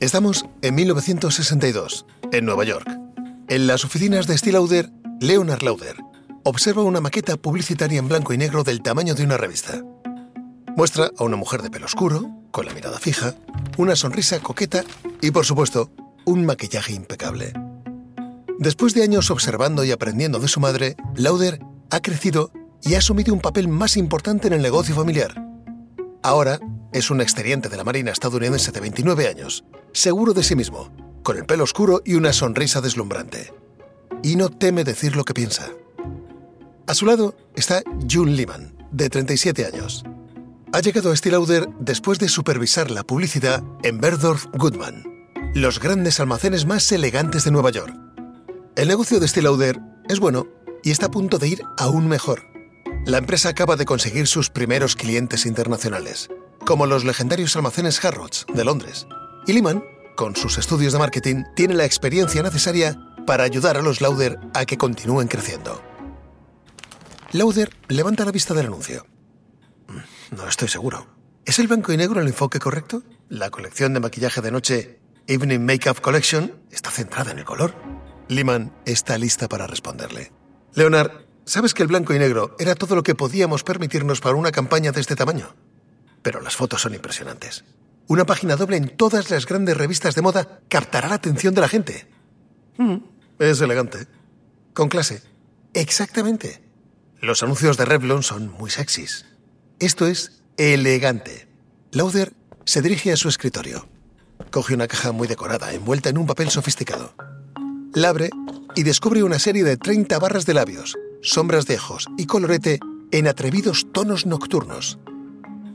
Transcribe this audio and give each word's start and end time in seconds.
Estamos 0.00 0.46
en 0.62 0.76
1962, 0.76 2.06
en 2.30 2.44
Nueva 2.44 2.62
York. 2.64 2.88
En 3.48 3.66
las 3.66 3.84
oficinas 3.84 4.28
de 4.28 4.38
Steel 4.38 4.54
Lauder, 4.54 4.90
Leonard 5.20 5.62
Lauder 5.62 5.96
observa 6.44 6.82
una 6.82 7.00
maqueta 7.00 7.36
publicitaria 7.36 7.98
en 7.98 8.06
blanco 8.06 8.32
y 8.32 8.38
negro 8.38 8.62
del 8.62 8.80
tamaño 8.80 9.16
de 9.16 9.24
una 9.24 9.36
revista. 9.36 9.82
Muestra 10.76 11.10
a 11.18 11.24
una 11.24 11.36
mujer 11.36 11.62
de 11.62 11.70
pelo 11.70 11.86
oscuro, 11.86 12.30
con 12.52 12.64
la 12.64 12.74
mirada 12.74 12.98
fija, 12.98 13.34
una 13.76 13.96
sonrisa 13.96 14.38
coqueta 14.38 14.84
y, 15.20 15.32
por 15.32 15.44
supuesto, 15.44 15.90
un 16.24 16.46
maquillaje 16.46 16.92
impecable. 16.92 17.52
Después 18.58 18.92
de 18.92 19.04
años 19.04 19.30
observando 19.30 19.84
y 19.84 19.92
aprendiendo 19.92 20.40
de 20.40 20.48
su 20.48 20.58
madre, 20.58 20.96
Lauder 21.14 21.60
ha 21.90 22.00
crecido 22.00 22.50
y 22.82 22.94
ha 22.94 22.98
asumido 22.98 23.32
un 23.32 23.40
papel 23.40 23.68
más 23.68 23.96
importante 23.96 24.48
en 24.48 24.52
el 24.52 24.62
negocio 24.62 24.96
familiar. 24.96 25.40
Ahora 26.24 26.58
es 26.92 27.10
un 27.12 27.20
exteriente 27.20 27.68
de 27.68 27.76
la 27.76 27.84
Marina 27.84 28.10
estadounidense 28.10 28.72
de 28.72 28.80
29 28.80 29.28
años, 29.28 29.64
seguro 29.92 30.32
de 30.32 30.42
sí 30.42 30.56
mismo, 30.56 30.90
con 31.22 31.36
el 31.36 31.46
pelo 31.46 31.62
oscuro 31.62 32.02
y 32.04 32.14
una 32.14 32.32
sonrisa 32.32 32.80
deslumbrante. 32.80 33.54
Y 34.24 34.34
no 34.34 34.48
teme 34.48 34.82
decir 34.82 35.14
lo 35.14 35.24
que 35.24 35.34
piensa. 35.34 35.70
A 36.88 36.94
su 36.94 37.06
lado 37.06 37.36
está 37.54 37.84
June 38.10 38.32
Lehman, 38.32 38.76
de 38.90 39.08
37 39.08 39.66
años. 39.66 40.02
Ha 40.72 40.80
llegado 40.80 41.12
a 41.12 41.28
Lauder 41.30 41.68
después 41.78 42.18
de 42.18 42.28
supervisar 42.28 42.90
la 42.90 43.04
publicidad 43.04 43.62
en 43.84 44.00
Berdorf 44.00 44.46
Goodman, 44.52 45.04
los 45.54 45.78
grandes 45.78 46.18
almacenes 46.18 46.66
más 46.66 46.90
elegantes 46.90 47.44
de 47.44 47.52
Nueva 47.52 47.70
York. 47.70 48.07
El 48.78 48.86
negocio 48.86 49.18
de 49.18 49.42
Lauder 49.42 49.80
es 50.08 50.20
bueno 50.20 50.46
y 50.84 50.92
está 50.92 51.06
a 51.06 51.10
punto 51.10 51.38
de 51.38 51.48
ir 51.48 51.62
aún 51.78 52.06
mejor. 52.06 52.44
La 53.06 53.18
empresa 53.18 53.48
acaba 53.48 53.74
de 53.74 53.84
conseguir 53.84 54.28
sus 54.28 54.50
primeros 54.50 54.94
clientes 54.94 55.46
internacionales, 55.46 56.30
como 56.64 56.86
los 56.86 57.02
legendarios 57.04 57.56
almacenes 57.56 58.04
Harrods 58.04 58.46
de 58.54 58.64
Londres. 58.64 59.08
Y 59.48 59.52
Lehman, 59.54 59.82
con 60.14 60.36
sus 60.36 60.58
estudios 60.58 60.92
de 60.92 61.00
marketing, 61.00 61.42
tiene 61.56 61.74
la 61.74 61.86
experiencia 61.86 62.40
necesaria 62.40 62.96
para 63.26 63.42
ayudar 63.42 63.76
a 63.78 63.82
los 63.82 64.00
Lauder 64.00 64.38
a 64.54 64.64
que 64.64 64.78
continúen 64.78 65.26
creciendo. 65.26 65.82
Lauder 67.32 67.70
levanta 67.88 68.24
la 68.24 68.30
vista 68.30 68.54
del 68.54 68.66
anuncio. 68.66 69.08
Mm, 69.88 70.36
no 70.36 70.46
estoy 70.46 70.68
seguro. 70.68 71.08
¿Es 71.44 71.58
el 71.58 71.66
blanco 71.66 71.92
y 71.92 71.96
negro 71.96 72.20
el 72.20 72.28
enfoque 72.28 72.60
correcto? 72.60 73.02
La 73.28 73.50
colección 73.50 73.92
de 73.92 73.98
maquillaje 73.98 74.40
de 74.40 74.52
noche 74.52 75.00
Evening 75.26 75.66
Makeup 75.66 76.00
Collection 76.00 76.62
está 76.70 76.92
centrada 76.92 77.32
en 77.32 77.40
el 77.40 77.44
color. 77.44 77.74
Lehman 78.28 78.72
está 78.84 79.16
lista 79.18 79.48
para 79.48 79.66
responderle. 79.66 80.32
Leonard, 80.74 81.10
sabes 81.44 81.74
que 81.74 81.82
el 81.82 81.88
blanco 81.88 82.14
y 82.14 82.18
negro 82.18 82.54
era 82.58 82.74
todo 82.74 82.94
lo 82.94 83.02
que 83.02 83.14
podíamos 83.14 83.64
permitirnos 83.64 84.20
para 84.20 84.36
una 84.36 84.52
campaña 84.52 84.92
de 84.92 85.00
este 85.00 85.16
tamaño. 85.16 85.54
Pero 86.22 86.40
las 86.40 86.56
fotos 86.56 86.82
son 86.82 86.94
impresionantes. 86.94 87.64
Una 88.06 88.26
página 88.26 88.56
doble 88.56 88.76
en 88.76 88.96
todas 88.96 89.30
las 89.30 89.46
grandes 89.46 89.76
revistas 89.76 90.14
de 90.14 90.22
moda 90.22 90.60
captará 90.68 91.08
la 91.08 91.14
atención 91.14 91.54
de 91.54 91.60
la 91.60 91.68
gente. 91.68 92.06
Mm, 92.76 92.96
es 93.38 93.60
elegante. 93.60 94.06
Con 94.74 94.88
clase. 94.88 95.22
Exactamente. 95.74 96.62
Los 97.20 97.42
anuncios 97.42 97.76
de 97.76 97.84
Revlon 97.84 98.22
son 98.22 98.52
muy 98.52 98.70
sexys. 98.70 99.26
Esto 99.78 100.06
es 100.06 100.42
elegante. 100.56 101.48
Lauder 101.92 102.32
se 102.64 102.82
dirige 102.82 103.12
a 103.12 103.16
su 103.16 103.28
escritorio. 103.28 103.88
Coge 104.50 104.74
una 104.74 104.86
caja 104.86 105.12
muy 105.12 105.28
decorada, 105.28 105.72
envuelta 105.72 106.10
en 106.10 106.18
un 106.18 106.26
papel 106.26 106.50
sofisticado. 106.50 107.14
La 107.94 108.10
abre 108.10 108.28
y 108.74 108.82
descubre 108.82 109.22
una 109.22 109.38
serie 109.38 109.64
de 109.64 109.78
30 109.78 110.18
barras 110.18 110.44
de 110.44 110.52
labios, 110.52 110.96
sombras 111.22 111.66
de 111.66 111.76
ojos 111.76 112.06
y 112.18 112.26
colorete 112.26 112.80
en 113.12 113.26
atrevidos 113.26 113.86
tonos 113.92 114.26
nocturnos. 114.26 114.98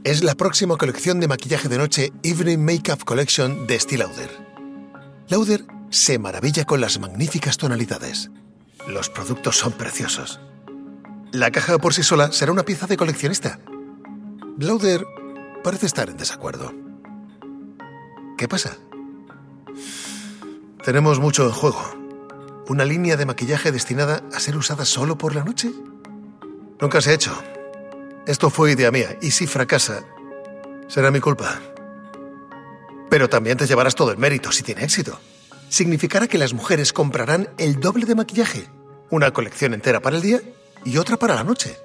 Es 0.04 0.24
la 0.24 0.36
próxima 0.36 0.78
colección 0.78 1.20
de 1.20 1.28
maquillaje 1.28 1.70
de 1.70 1.80
noche 1.80 2.14
Evening 2.22 2.60
Makeup 2.60 3.04
Collection 3.04 3.66
de 3.66 3.80
Steel 3.80 4.02
Lauder. 4.02 4.30
Lauder 5.28 5.66
se 5.90 6.20
maravilla 6.20 6.66
con 6.66 6.82
las 6.82 7.00
magníficas 7.00 7.58
tonalidades. 7.58 8.30
Los 8.88 9.10
productos 9.10 9.58
son 9.58 9.72
preciosos. 9.74 10.40
La 11.32 11.50
caja 11.50 11.80
por 11.80 11.96
sí 11.96 12.04
sola 12.04 12.32
será 12.32 12.52
una 12.52 12.64
pieza 12.64 12.86
de 12.86 12.96
coleccionista. 12.96 13.60
Lauder 14.60 15.04
parece 15.64 15.88
estar 15.88 16.10
en 16.10 16.18
desacuerdo. 16.18 16.74
¿Qué 18.38 18.48
pasa? 18.48 18.78
Tenemos 20.84 21.20
mucho 21.20 21.46
en 21.46 21.52
juego. 21.52 22.03
¿Una 22.68 22.86
línea 22.86 23.18
de 23.18 23.26
maquillaje 23.26 23.74
destinada 23.74 24.24
a 24.34 24.40
ser 24.40 24.56
usada 24.56 24.86
solo 24.86 25.18
por 25.18 25.36
la 25.36 25.44
noche? 25.44 25.70
Nunca 26.80 27.02
se 27.02 27.10
ha 27.10 27.14
hecho. 27.14 27.38
Esto 28.26 28.50
fue 28.50 28.72
idea 28.72 28.90
mía, 28.90 29.18
y 29.22 29.32
si 29.32 29.48
fracasa, 29.48 30.06
será 30.88 31.12
mi 31.12 31.20
culpa. 31.20 31.60
Pero 33.10 33.28
también 33.30 33.58
te 33.58 33.68
llevarás 33.68 33.96
todo 33.96 34.12
el 34.12 34.18
mérito 34.18 34.54
si 34.54 34.64
tiene 34.64 34.84
éxito. 34.84 35.20
Significará 35.68 36.28
que 36.28 36.38
las 36.38 36.54
mujeres 36.54 36.94
comprarán 36.94 37.50
el 37.58 37.82
doble 37.82 38.06
de 38.06 38.16
maquillaje, 38.16 38.70
una 39.10 39.32
colección 39.32 39.74
entera 39.74 40.00
para 40.00 40.16
el 40.16 40.22
día 40.22 40.40
y 40.86 40.98
otra 40.98 41.18
para 41.18 41.36
la 41.36 41.44
noche. 41.44 41.76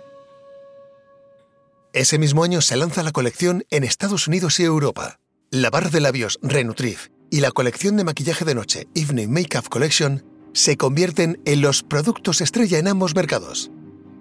Ese 1.92 2.18
mismo 2.18 2.44
año 2.44 2.60
se 2.60 2.76
lanza 2.76 3.02
la 3.02 3.10
colección 3.10 3.64
en 3.70 3.82
Estados 3.82 4.28
Unidos 4.28 4.60
y 4.60 4.64
Europa. 4.64 5.18
La 5.50 5.70
barra 5.70 5.90
de 5.90 6.00
labios 6.00 6.38
Renutriv 6.40 7.10
y 7.30 7.40
la 7.40 7.50
colección 7.50 7.96
de 7.96 8.04
maquillaje 8.04 8.44
de 8.44 8.54
noche 8.54 8.86
Evening 8.94 9.28
Makeup 9.28 9.68
Collection 9.68 10.27
se 10.52 10.76
convierten 10.76 11.40
en 11.44 11.60
los 11.60 11.82
productos 11.82 12.40
estrella 12.40 12.78
en 12.78 12.88
ambos 12.88 13.14
mercados. 13.14 13.70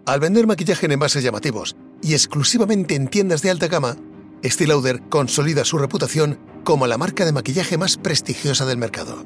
Al 0.05 0.19
vender 0.19 0.47
maquillaje 0.47 0.85
en 0.85 0.93
envases 0.93 1.23
llamativos 1.23 1.75
y 2.01 2.13
exclusivamente 2.13 2.95
en 2.95 3.07
tiendas 3.07 3.41
de 3.41 3.49
alta 3.49 3.67
gama, 3.67 3.97
Estée 4.41 4.67
Lauder 4.67 5.01
consolida 5.09 5.66
su 5.66 5.77
reputación 5.77 6.39
como 6.63 6.87
la 6.87 6.97
marca 6.97 7.25
de 7.25 7.31
maquillaje 7.31 7.77
más 7.77 7.97
prestigiosa 7.97 8.66
del 8.66 8.77
mercado. 8.77 9.25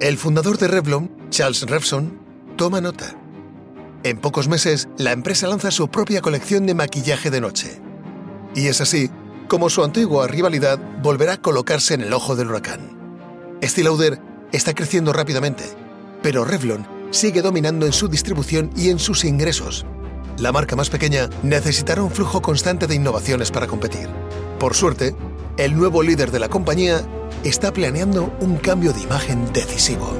El 0.00 0.18
fundador 0.18 0.58
de 0.58 0.68
Revlon, 0.68 1.10
Charles 1.30 1.62
Revson, 1.62 2.18
toma 2.56 2.80
nota. 2.80 3.16
En 4.04 4.18
pocos 4.18 4.48
meses, 4.48 4.88
la 4.96 5.12
empresa 5.12 5.48
lanza 5.48 5.70
su 5.70 5.88
propia 5.88 6.20
colección 6.20 6.66
de 6.66 6.74
maquillaje 6.74 7.30
de 7.30 7.40
noche. 7.40 7.80
Y 8.54 8.66
es 8.66 8.80
así 8.80 9.10
como 9.48 9.70
su 9.70 9.82
antigua 9.82 10.28
rivalidad 10.28 10.78
volverá 11.02 11.34
a 11.34 11.42
colocarse 11.42 11.94
en 11.94 12.02
el 12.02 12.12
ojo 12.12 12.36
del 12.36 12.48
huracán. 12.48 12.98
Estée 13.60 13.82
Lauder 13.82 14.20
está 14.52 14.74
creciendo 14.74 15.12
rápidamente, 15.12 15.64
pero 16.22 16.44
Revlon 16.44 16.86
sigue 17.10 17.42
dominando 17.42 17.86
en 17.86 17.92
su 17.92 18.08
distribución 18.08 18.70
y 18.76 18.90
en 18.90 18.98
sus 18.98 19.24
ingresos. 19.24 19.86
La 20.38 20.52
marca 20.52 20.76
más 20.76 20.90
pequeña 20.90 21.28
necesitará 21.42 22.02
un 22.02 22.10
flujo 22.10 22.40
constante 22.40 22.86
de 22.86 22.94
innovaciones 22.94 23.50
para 23.50 23.66
competir. 23.66 24.08
Por 24.58 24.74
suerte, 24.74 25.16
el 25.56 25.76
nuevo 25.76 26.02
líder 26.02 26.30
de 26.30 26.38
la 26.38 26.48
compañía 26.48 27.02
está 27.44 27.72
planeando 27.72 28.32
un 28.40 28.56
cambio 28.56 28.92
de 28.92 29.02
imagen 29.02 29.52
decisivo. 29.52 30.16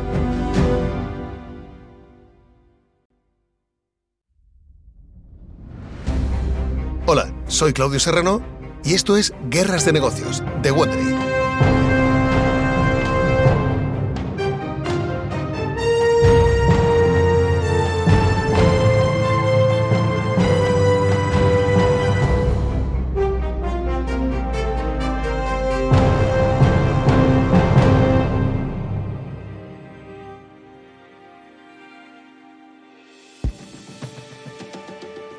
Hola, 7.07 7.33
soy 7.47 7.73
Claudio 7.73 8.01
Serrano 8.01 8.43
y 8.85 8.95
esto 8.95 9.17
es 9.17 9.33
Guerras 9.49 9.85
de 9.85 9.93
Negocios 9.93 10.43
de 10.63 10.71
Wondery. 10.71 11.28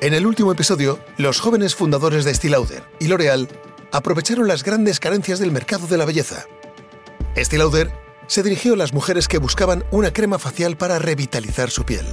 En 0.02 0.14
el 0.14 0.26
último 0.26 0.50
episodio, 0.50 0.98
los 1.18 1.40
jóvenes 1.40 1.74
fundadores 1.74 2.24
de 2.24 2.30
Estée 2.30 2.48
Lauder 2.48 2.82
y 3.00 3.08
L'Oréal 3.08 3.48
aprovecharon 3.92 4.48
las 4.48 4.64
grandes 4.64 4.98
carencias 4.98 5.40
del 5.40 5.52
mercado 5.52 5.86
de 5.86 5.98
la 5.98 6.06
belleza. 6.06 6.46
Estée 7.34 7.58
Lauder 7.58 7.92
se 8.26 8.42
dirigió 8.42 8.72
a 8.72 8.76
las 8.78 8.94
mujeres 8.94 9.28
que 9.28 9.36
buscaban 9.36 9.84
una 9.90 10.10
crema 10.10 10.38
facial 10.38 10.78
para 10.78 10.98
revitalizar 10.98 11.70
su 11.70 11.84
piel. 11.84 12.06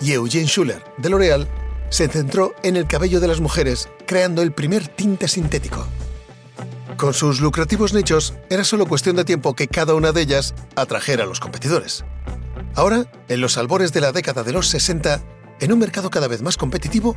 Y 0.00 0.12
Eugene 0.12 0.46
Schuller, 0.46 0.82
de 0.96 1.10
L'Oréal, 1.10 1.46
se 1.90 2.08
centró 2.08 2.54
en 2.62 2.74
el 2.76 2.86
cabello 2.86 3.20
de 3.20 3.28
las 3.28 3.40
mujeres, 3.40 3.90
creando 4.06 4.40
el 4.40 4.52
primer 4.52 4.88
tinte 4.88 5.28
sintético. 5.28 5.86
Con 6.96 7.12
sus 7.12 7.42
lucrativos 7.42 7.92
nichos, 7.92 8.32
era 8.48 8.64
solo 8.64 8.86
cuestión 8.86 9.14
de 9.14 9.26
tiempo 9.26 9.54
que 9.54 9.68
cada 9.68 9.94
una 9.94 10.12
de 10.12 10.22
ellas 10.22 10.54
atrajera 10.74 11.24
a 11.24 11.26
los 11.26 11.40
competidores. 11.40 12.02
Ahora, 12.74 13.04
en 13.28 13.42
los 13.42 13.58
albores 13.58 13.92
de 13.92 14.00
la 14.00 14.12
década 14.12 14.42
de 14.42 14.52
los 14.52 14.68
60, 14.68 15.22
en 15.58 15.72
un 15.72 15.78
mercado 15.78 16.10
cada 16.10 16.28
vez 16.28 16.42
más 16.42 16.58
competitivo, 16.58 17.16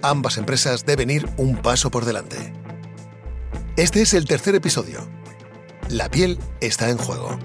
ambas 0.00 0.38
empresas 0.38 0.86
deben 0.86 1.10
ir 1.10 1.28
un 1.36 1.60
paso 1.60 1.90
por 1.90 2.06
delante. 2.06 2.54
Este 3.76 4.00
es 4.00 4.14
el 4.14 4.24
tercer 4.24 4.54
episodio. 4.54 5.06
La 5.90 6.10
piel 6.10 6.38
está 6.60 6.88
en 6.88 6.96
juego. 6.96 7.38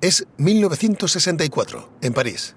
Es 0.00 0.26
1964, 0.36 1.90
en 2.02 2.12
París. 2.12 2.54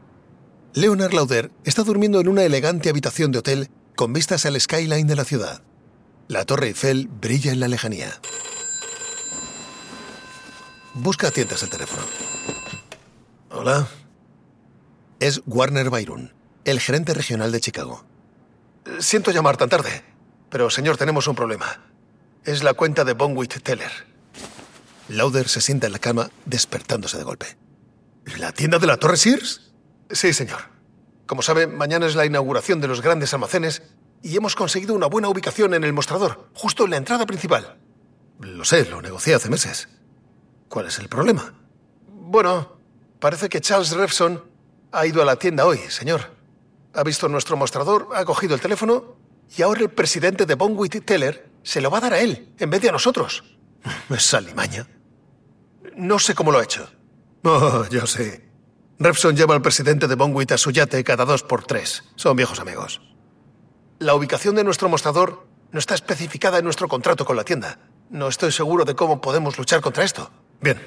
Leonard 0.74 1.14
Lauder 1.14 1.50
está 1.64 1.84
durmiendo 1.84 2.20
en 2.20 2.28
una 2.28 2.44
elegante 2.44 2.90
habitación 2.90 3.32
de 3.32 3.40
hotel 3.40 3.70
con 3.96 4.14
vistas 4.14 4.46
al 4.46 4.60
skyline 4.60 5.08
de 5.08 5.16
la 5.16 5.24
ciudad. 5.24 5.64
La 6.28 6.44
Torre 6.44 6.68
Eiffel 6.68 7.08
brilla 7.08 7.54
en 7.54 7.62
la 7.62 7.70
lejanía. 7.70 8.20
Busca 10.94 11.30
a 11.30 11.32
tientas 11.32 11.64
el 11.64 11.70
teléfono. 11.70 12.04
Hola. 13.50 13.88
Es 15.22 15.42
Warner 15.46 15.90
Byron, 15.90 16.34
el 16.66 16.82
gerente 16.82 17.14
regional 17.14 17.54
de 17.54 17.62
Chicago. 17.62 18.04
Siento 19.00 19.32
llamar 19.32 19.56
tan 19.56 19.70
tarde, 19.70 20.04
pero 20.50 20.70
señor, 20.70 20.98
tenemos 20.98 21.28
un 21.28 21.36
problema. 21.36 21.82
Es 22.44 22.62
la 22.62 22.74
cuenta 22.74 23.06
de 23.06 23.14
Bonwit 23.14 23.62
Teller. 23.64 23.92
Lauder 25.08 25.48
se 25.48 25.62
sienta 25.62 25.88
en 25.88 25.94
la 25.94 26.00
cama, 26.00 26.30
despertándose 26.46 27.18
de 27.18 27.24
golpe. 27.24 27.58
¿La 28.38 28.52
tienda 28.52 28.80
de 28.80 28.88
la 28.88 28.98
Torre 28.98 29.16
Sears? 29.16 29.72
Sí, 30.12 30.34
señor. 30.34 30.60
Como 31.26 31.42
sabe, 31.42 31.68
mañana 31.68 32.06
es 32.06 32.16
la 32.16 32.26
inauguración 32.26 32.82
de 32.82 32.90
los 32.90 33.02
grandes 33.02 33.34
almacenes 33.34 33.82
y 34.22 34.36
hemos 34.36 34.56
conseguido 34.56 34.94
una 34.94 35.08
buena 35.08 35.30
ubicación 35.30 35.74
en 35.74 35.84
el 35.84 35.94
mostrador, 35.94 36.50
justo 36.54 36.86
en 36.86 36.92
la 36.92 36.98
entrada 36.98 37.26
principal. 37.26 37.78
Lo 38.40 38.66
sé, 38.66 38.86
lo 38.86 39.02
negocié 39.02 39.34
hace 39.34 39.50
meses. 39.50 39.90
¿Cuál 40.70 40.88
es 40.88 41.00
el 41.00 41.08
problema? 41.08 41.54
Bueno, 42.08 42.80
parece 43.20 43.50
que 43.50 43.62
Charles 43.62 43.92
Revson 43.92 44.44
ha 44.92 45.06
ido 45.06 45.22
a 45.22 45.26
la 45.26 45.38
tienda 45.38 45.66
hoy, 45.66 45.80
señor. 45.90 46.36
Ha 46.94 47.04
visto 47.04 47.28
nuestro 47.30 47.58
mostrador, 47.58 48.10
ha 48.16 48.26
cogido 48.26 48.56
el 48.56 48.62
teléfono 48.62 49.18
y 49.56 49.62
ahora 49.62 49.82
el 49.82 49.90
presidente 49.90 50.46
de 50.46 50.56
Bonwit 50.56 51.06
Teller 51.06 51.50
se 51.64 51.82
lo 51.82 51.90
va 51.90 52.00
a 52.00 52.02
dar 52.02 52.14
a 52.14 52.20
él, 52.20 52.54
en 52.60 52.70
vez 52.70 52.82
de 52.82 52.90
a 52.90 52.92
nosotros. 52.92 53.44
Es 54.10 54.34
alimaña. 54.34 54.88
No 55.96 56.20
sé 56.20 56.36
cómo 56.36 56.52
lo 56.52 56.60
ha 56.60 56.64
hecho. 56.64 56.90
Oh, 57.44 57.86
yo 57.90 58.06
sé. 58.06 58.50
Revson 59.00 59.36
lleva 59.36 59.56
al 59.56 59.62
presidente 59.62 60.08
de 60.08 60.16
Bonwit 60.16 60.52
a 60.52 60.58
su 60.58 60.72
yate 60.72 61.04
cada 61.04 61.26
dos 61.26 61.44
por 61.44 61.66
tres. 61.66 62.04
Son 62.16 62.36
viejos 62.36 62.60
amigos. 62.60 63.02
La 64.00 64.14
ubicación 64.14 64.54
de 64.54 64.64
nuestro 64.64 64.90
mostrador 64.90 65.48
no 65.72 65.80
está 65.80 65.96
especificada 65.96 66.60
en 66.60 66.64
nuestro 66.64 66.88
contrato 66.88 67.26
con 67.26 67.36
la 67.36 67.44
tienda. 67.44 67.80
No 68.12 68.28
estoy 68.28 68.52
seguro 68.52 68.86
de 68.86 68.96
cómo 68.96 69.22
podemos 69.22 69.58
luchar 69.58 69.82
contra 69.82 70.04
esto. 70.04 70.30
Bien. 70.62 70.80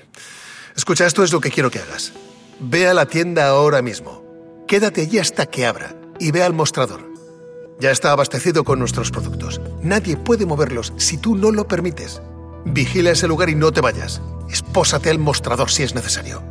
Escucha, 0.76 1.06
esto 1.06 1.24
es 1.24 1.32
lo 1.32 1.40
que 1.40 1.50
quiero 1.50 1.72
que 1.72 1.80
hagas. 1.80 2.12
Ve 2.60 2.86
a 2.86 2.94
la 2.94 3.06
tienda 3.06 3.48
ahora 3.48 3.82
mismo. 3.82 4.22
Quédate 4.68 5.00
allí 5.00 5.18
hasta 5.18 5.46
que 5.46 5.66
abra 5.66 5.96
y 6.20 6.30
ve 6.30 6.44
al 6.44 6.52
mostrador. 6.52 7.10
Ya 7.80 7.90
está 7.90 8.12
abastecido 8.12 8.62
con 8.62 8.78
nuestros 8.78 9.10
productos. 9.10 9.60
Nadie 9.82 10.16
puede 10.16 10.46
moverlos 10.46 10.92
si 10.96 11.18
tú 11.18 11.34
no 11.34 11.50
lo 11.50 11.66
permites. 11.66 12.22
Vigila 12.64 13.10
ese 13.10 13.26
lugar 13.26 13.50
y 13.50 13.56
no 13.56 13.72
te 13.72 13.80
vayas. 13.80 14.22
Espósate 14.48 15.10
al 15.10 15.18
mostrador 15.18 15.68
si 15.68 15.82
es 15.82 15.96
necesario. 15.96 16.44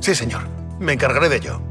Sí, 0.00 0.14
señor. 0.14 0.42
Me 0.78 0.92
encargaré 0.92 1.30
de 1.30 1.36
ello. 1.36 1.69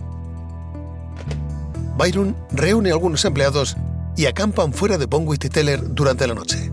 Byron 1.99 2.33
reúne 2.51 2.91
a 2.91 2.93
algunos 2.93 3.25
empleados 3.25 3.75
y 4.15 4.25
acampan 4.25 4.71
fuera 4.71 4.97
de 4.97 5.05
Bonwit 5.05 5.49
Teller 5.49 5.93
durante 5.93 6.25
la 6.27 6.33
noche. 6.33 6.71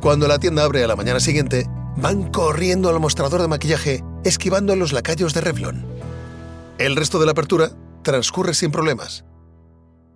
Cuando 0.00 0.26
la 0.26 0.40
tienda 0.40 0.64
abre 0.64 0.82
a 0.82 0.88
la 0.88 0.96
mañana 0.96 1.20
siguiente, 1.20 1.64
van 1.96 2.32
corriendo 2.32 2.88
al 2.88 2.98
mostrador 2.98 3.40
de 3.40 3.46
maquillaje, 3.46 4.02
esquivando 4.24 4.72
a 4.72 4.76
los 4.76 4.92
lacayos 4.92 5.32
de 5.32 5.42
Revlon. 5.42 5.86
El 6.78 6.96
resto 6.96 7.20
de 7.20 7.26
la 7.26 7.32
apertura 7.32 7.70
transcurre 8.02 8.52
sin 8.54 8.72
problemas. 8.72 9.24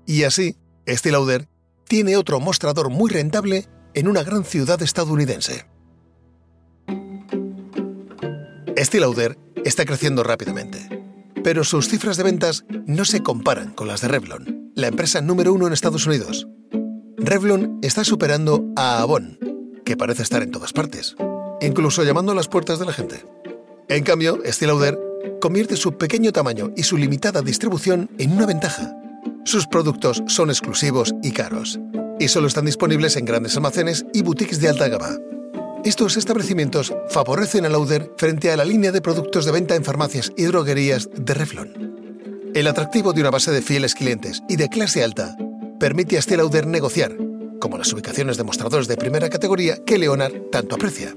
Y 0.07 0.25
así, 0.25 0.57
Estée 0.87 1.13
Lauder 1.13 1.49
tiene 1.87 2.17
otro 2.17 2.41
mostrador 2.41 2.91
muy 2.91 3.11
rentable 3.11 3.69
en 3.95 4.09
una 4.09 4.25
gran 4.25 4.45
ciudad 4.45 4.83
estadounidense. 4.83 5.67
Estée 8.75 8.99
Lauder 8.99 9.39
está 9.65 9.85
creciendo 9.85 10.25
rápidamente, 10.25 11.00
pero 11.43 11.65
sus 11.65 11.89
cifras 11.89 12.17
de 12.17 12.25
ventas 12.25 12.65
no 12.87 13.05
se 13.05 13.23
comparan 13.23 13.73
con 13.73 13.89
las 13.89 14.01
de 14.01 14.09
Revlon, 14.09 14.73
la 14.75 14.89
empresa 14.89 15.21
número 15.21 15.53
uno 15.53 15.67
en 15.67 15.73
Estados 15.73 16.07
Unidos. 16.07 16.49
Revlon 17.17 17.79
está 17.83 18.05
superando 18.05 18.65
a 18.77 19.01
Avon, 19.01 19.39
que 19.85 19.97
parece 19.97 20.23
estar 20.23 20.43
en 20.43 20.51
todas 20.51 20.73
partes, 20.73 21.17
incluso 21.61 22.03
llamando 22.05 22.33
a 22.33 22.35
las 22.35 22.49
puertas 22.49 22.79
de 22.79 22.87
la 22.87 22.93
gente. 22.93 23.25
En 23.89 24.05
cambio, 24.05 24.43
Estée 24.45 24.67
Lauder 24.67 24.99
convierte 25.41 25.77
su 25.77 25.97
pequeño 25.99 26.33
tamaño 26.33 26.73
y 26.77 26.85
su 26.85 26.97
limitada 26.97 27.43
distribución 27.43 28.11
en 28.19 28.33
una 28.33 28.47
ventaja. 28.47 28.95
Sus 29.45 29.67
productos 29.67 30.23
son 30.29 30.51
exclusivos 30.51 31.15
y 31.23 31.33
caros, 31.33 31.81
y 32.19 32.29
solo 32.29 32.47
están 32.47 32.67
disponibles 32.67 33.17
en 33.17 33.25
grandes 33.25 33.57
almacenes 33.57 34.05
y 34.13 34.23
boutiques 34.23 34.61
de 34.61 34.69
alta 34.69 34.89
gama. 34.89 35.17
Estos 35.83 36.19
establecimientos 36.19 36.93
favorecen 37.09 37.65
a 37.65 37.71
Lauder 37.71 38.13
frente 38.19 38.53
a 38.53 38.57
la 38.57 38.67
línea 38.67 38.93
de 38.93 39.01
productos 39.01 39.47
de 39.47 39.53
venta 39.53 39.75
en 39.75 39.85
farmacias 39.85 40.31
y 40.37 40.43
droguerías 40.45 41.09
de 41.15 41.33
Revlon. 41.33 42.53
El 42.55 42.67
atractivo 42.67 43.15
de 43.15 43.23
una 43.23 43.31
base 43.31 43.51
de 43.51 43.63
fieles 43.63 43.95
clientes 43.95 44.43
y 44.47 44.57
de 44.57 44.69
clase 44.69 45.03
alta 45.03 45.37
permite 45.79 46.17
a 46.17 46.19
Estée 46.19 46.37
Lauder 46.37 46.67
negociar, 46.67 47.17
como 47.61 47.79
las 47.79 47.91
ubicaciones 47.95 48.37
de 48.37 48.45
mostradores 48.45 48.89
de 48.89 48.99
primera 48.99 49.31
categoría 49.31 49.83
que 49.87 49.97
Leonard 49.97 50.51
tanto 50.53 50.75
aprecia. 50.75 51.17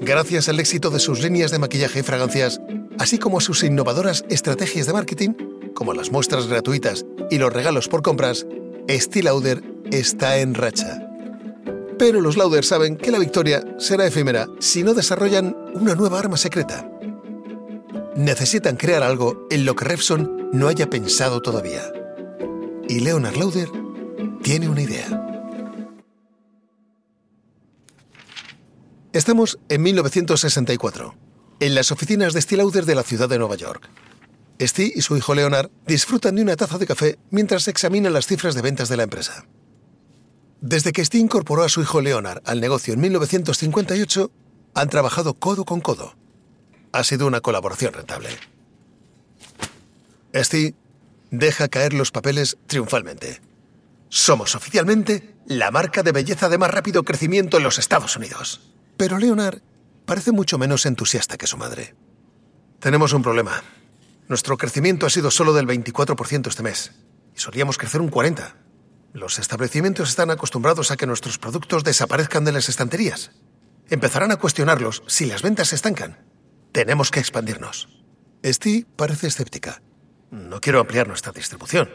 Gracias 0.00 0.48
al 0.48 0.60
éxito 0.60 0.90
de 0.90 1.00
sus 1.00 1.20
líneas 1.20 1.50
de 1.50 1.58
maquillaje 1.58 2.00
y 2.00 2.02
fragancias, 2.04 2.60
así 2.98 3.18
como 3.18 3.38
a 3.38 3.40
sus 3.40 3.64
innovadoras 3.64 4.24
estrategias 4.28 4.86
de 4.86 4.92
marketing, 4.92 5.30
como 5.74 5.94
las 5.94 6.12
muestras 6.12 6.46
gratuitas 6.46 7.04
y 7.28 7.38
los 7.38 7.52
regalos 7.52 7.88
por 7.88 8.02
compras, 8.02 8.46
Estée 8.86 9.24
Lauder 9.24 9.64
está 9.90 10.38
en 10.38 10.54
racha. 10.54 11.05
Pero 11.98 12.20
los 12.20 12.36
Lauder 12.36 12.64
saben 12.64 12.96
que 12.96 13.10
la 13.10 13.18
victoria 13.18 13.64
será 13.78 14.06
efímera 14.06 14.48
si 14.58 14.82
no 14.82 14.92
desarrollan 14.92 15.56
una 15.74 15.94
nueva 15.94 16.18
arma 16.18 16.36
secreta. 16.36 16.90
Necesitan 18.14 18.76
crear 18.76 19.02
algo 19.02 19.46
en 19.50 19.64
lo 19.64 19.74
que 19.76 19.84
Revson 19.86 20.50
no 20.52 20.68
haya 20.68 20.90
pensado 20.90 21.40
todavía. 21.40 21.82
Y 22.88 23.00
Leonard 23.00 23.36
Lauder 23.36 23.68
tiene 24.42 24.68
una 24.68 24.82
idea. 24.82 25.22
Estamos 29.12 29.58
en 29.70 29.82
1964, 29.82 31.14
en 31.60 31.74
las 31.74 31.90
oficinas 31.90 32.34
de 32.34 32.42
Steel 32.42 32.58
Lauder 32.58 32.84
de 32.84 32.94
la 32.94 33.02
ciudad 33.02 33.30
de 33.30 33.38
Nueva 33.38 33.56
York. 33.56 33.88
Steve 34.60 34.92
y 34.94 35.00
su 35.00 35.16
hijo 35.16 35.34
Leonard 35.34 35.70
disfrutan 35.86 36.36
de 36.36 36.42
una 36.42 36.56
taza 36.56 36.76
de 36.76 36.86
café 36.86 37.18
mientras 37.30 37.68
examinan 37.68 38.12
las 38.12 38.26
cifras 38.26 38.54
de 38.54 38.62
ventas 38.62 38.90
de 38.90 38.96
la 38.98 39.04
empresa. 39.04 39.46
Desde 40.60 40.92
que 40.92 41.04
Steve 41.04 41.22
incorporó 41.22 41.62
a 41.62 41.68
su 41.68 41.82
hijo 41.82 42.00
Leonard 42.00 42.42
al 42.44 42.60
negocio 42.60 42.94
en 42.94 43.00
1958, 43.00 44.30
han 44.74 44.88
trabajado 44.88 45.34
codo 45.34 45.64
con 45.64 45.80
codo. 45.80 46.14
Ha 46.92 47.04
sido 47.04 47.26
una 47.26 47.40
colaboración 47.40 47.92
rentable. 47.92 48.30
Steve 50.34 50.74
deja 51.30 51.68
caer 51.68 51.92
los 51.92 52.10
papeles 52.10 52.56
triunfalmente. 52.66 53.40
Somos 54.08 54.54
oficialmente 54.54 55.34
la 55.46 55.70
marca 55.70 56.02
de 56.02 56.12
belleza 56.12 56.48
de 56.48 56.58
más 56.58 56.70
rápido 56.70 57.02
crecimiento 57.02 57.58
en 57.58 57.62
los 57.62 57.78
Estados 57.78 58.16
Unidos. 58.16 58.60
Pero 58.96 59.18
Leonard 59.18 59.60
parece 60.06 60.32
mucho 60.32 60.58
menos 60.58 60.86
entusiasta 60.86 61.36
que 61.36 61.46
su 61.46 61.56
madre. 61.56 61.94
Tenemos 62.80 63.12
un 63.12 63.22
problema. 63.22 63.62
Nuestro 64.28 64.56
crecimiento 64.56 65.06
ha 65.06 65.10
sido 65.10 65.30
solo 65.30 65.52
del 65.52 65.66
24% 65.66 66.48
este 66.48 66.62
mes 66.62 66.92
y 67.34 67.40
solíamos 67.40 67.78
crecer 67.78 68.00
un 68.00 68.10
40%. 68.10 68.65
Los 69.16 69.38
establecimientos 69.38 70.10
están 70.10 70.30
acostumbrados 70.30 70.90
a 70.90 70.98
que 70.98 71.06
nuestros 71.06 71.38
productos 71.38 71.84
desaparezcan 71.84 72.44
de 72.44 72.52
las 72.52 72.68
estanterías. 72.68 73.30
Empezarán 73.88 74.30
a 74.30 74.36
cuestionarlos 74.36 75.02
si 75.06 75.24
las 75.24 75.40
ventas 75.40 75.68
se 75.68 75.76
estancan. 75.76 76.18
Tenemos 76.70 77.10
que 77.10 77.20
expandirnos. 77.20 77.88
Steve 78.44 78.84
parece 78.94 79.28
escéptica. 79.28 79.80
No 80.30 80.60
quiero 80.60 80.80
ampliar 80.80 81.08
nuestra 81.08 81.32
distribución. 81.32 81.88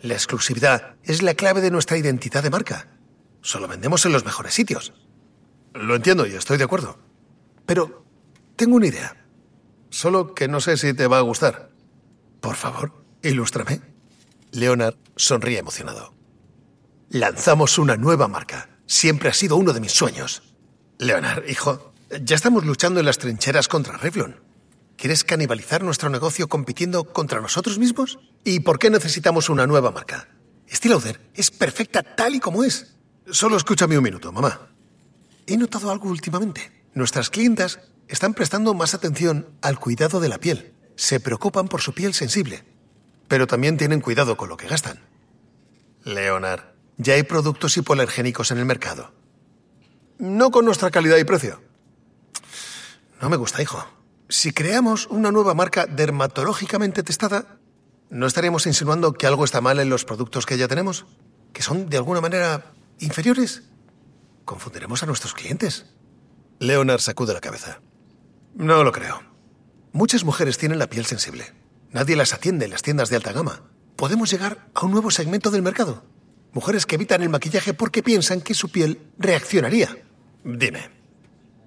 La 0.00 0.14
exclusividad 0.14 0.96
es 1.04 1.22
la 1.22 1.34
clave 1.34 1.60
de 1.60 1.70
nuestra 1.70 1.96
identidad 1.96 2.42
de 2.42 2.50
marca. 2.50 2.88
Solo 3.40 3.68
vendemos 3.68 4.04
en 4.04 4.10
los 4.10 4.24
mejores 4.24 4.52
sitios. 4.52 4.92
Lo 5.74 5.94
entiendo 5.94 6.26
y 6.26 6.34
estoy 6.34 6.58
de 6.58 6.64
acuerdo. 6.64 6.98
Pero 7.66 8.04
tengo 8.56 8.74
una 8.74 8.88
idea. 8.88 9.28
Solo 9.90 10.34
que 10.34 10.48
no 10.48 10.60
sé 10.60 10.76
si 10.76 10.92
te 10.92 11.06
va 11.06 11.18
a 11.18 11.20
gustar. 11.20 11.70
Por 12.40 12.56
favor, 12.56 13.04
ilústrame. 13.22 13.80
Leonard 14.50 14.96
sonríe 15.14 15.58
emocionado. 15.58 16.17
Lanzamos 17.10 17.78
una 17.78 17.96
nueva 17.96 18.28
marca. 18.28 18.68
Siempre 18.84 19.30
ha 19.30 19.32
sido 19.32 19.56
uno 19.56 19.72
de 19.72 19.80
mis 19.80 19.92
sueños. 19.92 20.42
Leonard, 20.98 21.48
hijo, 21.48 21.94
ya 22.22 22.36
estamos 22.36 22.66
luchando 22.66 23.00
en 23.00 23.06
las 23.06 23.16
trincheras 23.16 23.66
contra 23.66 23.96
Revlon. 23.96 24.36
¿Quieres 24.98 25.24
canibalizar 25.24 25.82
nuestro 25.82 26.10
negocio 26.10 26.48
compitiendo 26.48 27.04
contra 27.04 27.40
nosotros 27.40 27.78
mismos? 27.78 28.18
¿Y 28.44 28.60
por 28.60 28.78
qué 28.78 28.90
necesitamos 28.90 29.48
una 29.48 29.66
nueva 29.66 29.90
marca? 29.90 30.28
Lauder 30.84 31.18
es 31.34 31.50
perfecta 31.50 32.02
tal 32.02 32.34
y 32.34 32.40
como 32.40 32.62
es. 32.62 32.96
Solo 33.30 33.56
escúchame 33.56 33.96
un 33.96 34.04
minuto, 34.04 34.30
mamá. 34.30 34.68
He 35.46 35.56
notado 35.56 35.90
algo 35.90 36.10
últimamente. 36.10 36.72
Nuestras 36.92 37.30
clientas 37.30 37.80
están 38.08 38.34
prestando 38.34 38.74
más 38.74 38.92
atención 38.92 39.48
al 39.62 39.78
cuidado 39.78 40.20
de 40.20 40.28
la 40.28 40.38
piel. 40.38 40.74
Se 40.96 41.20
preocupan 41.20 41.68
por 41.68 41.80
su 41.80 41.94
piel 41.94 42.12
sensible. 42.12 42.64
Pero 43.28 43.46
también 43.46 43.78
tienen 43.78 44.02
cuidado 44.02 44.36
con 44.36 44.50
lo 44.50 44.58
que 44.58 44.68
gastan. 44.68 45.00
Leonard, 46.04 46.77
ya 46.98 47.14
hay 47.14 47.22
productos 47.22 47.76
hipoalergénicos 47.76 48.50
en 48.50 48.58
el 48.58 48.66
mercado. 48.66 49.12
No 50.18 50.50
con 50.50 50.64
nuestra 50.64 50.90
calidad 50.90 51.16
y 51.16 51.24
precio. 51.24 51.62
No 53.20 53.30
me 53.30 53.36
gusta, 53.36 53.62
hijo. 53.62 53.84
si 54.28 54.52
creamos 54.52 55.06
una 55.06 55.32
nueva 55.32 55.54
marca 55.54 55.86
dermatológicamente 55.86 57.02
testada, 57.02 57.58
¿no 58.10 58.26
estaríamos 58.26 58.66
insinuando 58.66 59.14
que 59.14 59.26
algo 59.26 59.44
está 59.44 59.60
mal 59.60 59.78
en 59.78 59.88
los 59.88 60.04
productos 60.04 60.44
que 60.44 60.58
ya 60.58 60.68
tenemos? 60.68 61.06
¿Que 61.52 61.62
son 61.62 61.88
de 61.88 61.96
alguna 61.96 62.20
manera 62.20 62.72
inferiores? 62.98 63.62
Confundiremos 64.44 65.02
a 65.02 65.06
nuestros 65.06 65.34
clientes. 65.34 65.86
Leonard 66.58 67.00
sacude 67.00 67.32
la 67.32 67.40
cabeza. 67.40 67.80
No 68.54 68.82
lo 68.84 68.92
creo. 68.92 69.22
Muchas 69.92 70.24
mujeres 70.24 70.58
tienen 70.58 70.78
la 70.78 70.88
piel 70.88 71.06
sensible. 71.06 71.54
Nadie 71.90 72.16
las 72.16 72.34
atiende 72.34 72.66
en 72.66 72.72
las 72.72 72.82
tiendas 72.82 73.08
de 73.08 73.16
alta 73.16 73.32
gama. 73.32 73.62
Podemos 73.96 74.30
llegar 74.30 74.68
a 74.74 74.84
un 74.84 74.92
nuevo 74.92 75.10
segmento 75.10 75.50
del 75.50 75.62
mercado. 75.62 76.04
Mujeres 76.58 76.86
que 76.86 76.96
evitan 76.96 77.22
el 77.22 77.28
maquillaje 77.28 77.72
porque 77.72 78.02
piensan 78.02 78.40
que 78.40 78.52
su 78.52 78.68
piel 78.68 79.00
reaccionaría. 79.16 79.96
Dime, 80.42 80.90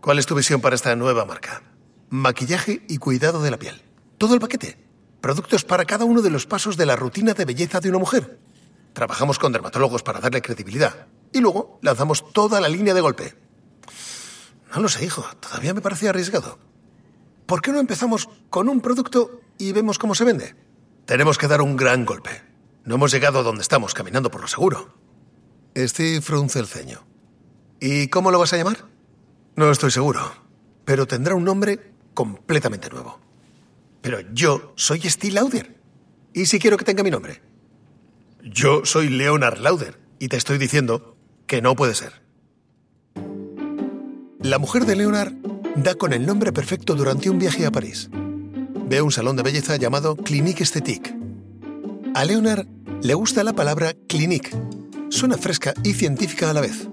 ¿cuál 0.02 0.20
es 0.20 0.26
tu 0.26 0.36
visión 0.36 0.60
para 0.60 0.76
esta 0.76 0.94
nueva 0.98 1.24
marca? 1.24 1.64
Maquillaje 2.10 2.84
y 2.90 2.98
cuidado 2.98 3.42
de 3.42 3.52
la 3.52 3.58
piel. 3.58 3.82
Todo 4.18 4.34
el 4.34 4.42
paquete. 4.42 4.78
Productos 5.22 5.64
para 5.64 5.86
cada 5.86 6.04
uno 6.04 6.22
de 6.22 6.30
los 6.30 6.46
pasos 6.46 6.76
de 6.76 6.86
la 6.86 6.98
rutina 6.98 7.34
de 7.34 7.46
belleza 7.46 7.80
de 7.80 7.88
una 7.88 8.00
mujer. 8.00 8.38
Trabajamos 8.92 9.40
con 9.40 9.54
dermatólogos 9.54 10.04
para 10.04 10.20
darle 10.20 10.42
credibilidad. 10.42 11.08
Y 11.32 11.40
luego 11.40 11.80
lanzamos 11.82 12.34
toda 12.34 12.60
la 12.60 12.68
línea 12.68 12.94
de 12.94 13.00
golpe. 13.00 13.34
No 14.76 14.82
lo 14.82 14.90
sé, 14.90 15.06
hijo. 15.06 15.24
Todavía 15.40 15.74
me 15.74 15.80
parece 15.80 16.10
arriesgado. 16.10 16.60
¿Por 17.46 17.62
qué 17.62 17.72
no 17.72 17.80
empezamos 17.80 18.28
con 18.50 18.68
un 18.68 18.82
producto 18.82 19.40
y 19.58 19.72
vemos 19.72 19.98
cómo 19.98 20.16
se 20.16 20.26
vende? 20.26 20.54
Tenemos 21.06 21.38
que 21.38 21.48
dar 21.48 21.62
un 21.62 21.78
gran 21.78 22.04
golpe. 22.04 22.51
No 22.84 22.96
hemos 22.96 23.12
llegado 23.12 23.40
a 23.40 23.44
donde 23.44 23.62
estamos, 23.62 23.94
caminando 23.94 24.32
por 24.32 24.42
lo 24.42 24.48
seguro. 24.48 24.96
Steve 25.78 26.22
frunce 26.22 26.60
el 26.60 26.68
ceño. 26.68 27.06
¿Y 27.80 28.08
cómo 28.08 28.32
lo 28.32 28.40
vas 28.40 28.54
a 28.54 28.58
llamar? 28.58 28.86
No 29.56 29.70
estoy 29.70 29.92
seguro, 29.92 30.20
pero 30.84 31.06
tendrá 31.08 31.36
un 31.36 31.44
nombre 31.44 31.94
completamente 32.14 32.90
nuevo. 32.90 33.20
Pero 34.02 34.20
yo 34.34 34.74
soy 34.76 35.02
Steve 35.02 35.34
Lauder. 35.34 35.80
¿Y 36.34 36.48
si 36.48 36.60
quiero 36.60 36.78
que 36.78 36.86
tenga 36.86 37.04
mi 37.04 37.12
nombre? 37.12 37.42
Yo 38.44 38.84
soy 38.84 39.10
Leonard 39.10 39.60
Lauder 39.60 40.00
y 40.18 40.28
te 40.30 40.38
estoy 40.38 40.58
diciendo 40.58 41.16
que 41.46 41.62
no 41.62 41.76
puede 41.76 41.94
ser. 41.94 42.22
La 44.40 44.58
mujer 44.58 44.86
de 44.86 44.96
Leonard 44.96 45.34
da 45.76 45.94
con 45.94 46.14
el 46.14 46.26
nombre 46.26 46.52
perfecto 46.52 46.96
durante 46.96 47.30
un 47.30 47.38
viaje 47.38 47.66
a 47.66 47.72
París. 47.72 48.10
Ve 48.12 49.04
un 49.04 49.12
salón 49.12 49.36
de 49.36 49.44
belleza 49.44 49.76
llamado 49.76 50.16
Clinique 50.16 50.64
Esthétique 50.64 51.21
a 52.14 52.26
Leonard 52.26 52.68
le 53.02 53.14
gusta 53.14 53.44
la 53.44 53.54
palabra 53.54 53.96
clinique. 54.08 54.52
Suena 55.10 55.38
fresca 55.38 55.74
y 55.84 55.94
científica 55.94 56.50
a 56.50 56.54
la 56.54 56.62
vez. 56.62 56.88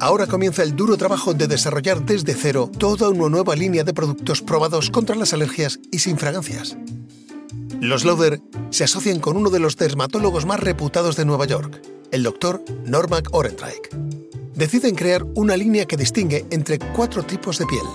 Ahora 0.00 0.26
comienza 0.26 0.62
el 0.62 0.76
duro 0.76 0.96
trabajo 0.96 1.34
de 1.34 1.46
desarrollar 1.46 2.04
desde 2.04 2.34
cero 2.34 2.70
toda 2.78 3.08
una 3.08 3.28
nueva 3.28 3.54
línea 3.56 3.84
de 3.84 3.94
productos 3.94 4.42
probados 4.42 4.90
contra 4.90 5.16
las 5.16 5.32
alergias 5.32 5.80
y 5.90 5.98
sin 5.98 6.18
fragancias. 6.18 6.76
Los 7.80 8.04
Lauder 8.04 8.40
se 8.70 8.84
asocian 8.84 9.20
con 9.20 9.36
uno 9.36 9.50
de 9.50 9.60
los 9.60 9.76
dermatólogos 9.76 10.46
más 10.46 10.60
reputados 10.60 11.16
de 11.16 11.24
Nueva 11.24 11.46
York, 11.46 11.82
el 12.10 12.22
doctor 12.22 12.64
Norman 12.84 13.24
Orentreich. 13.32 13.90
Deciden 14.54 14.94
crear 14.94 15.24
una 15.34 15.56
línea 15.56 15.84
que 15.84 15.96
distingue 15.96 16.46
entre 16.50 16.78
cuatro 16.78 17.22
tipos 17.24 17.58
de 17.58 17.66
piel: 17.66 17.86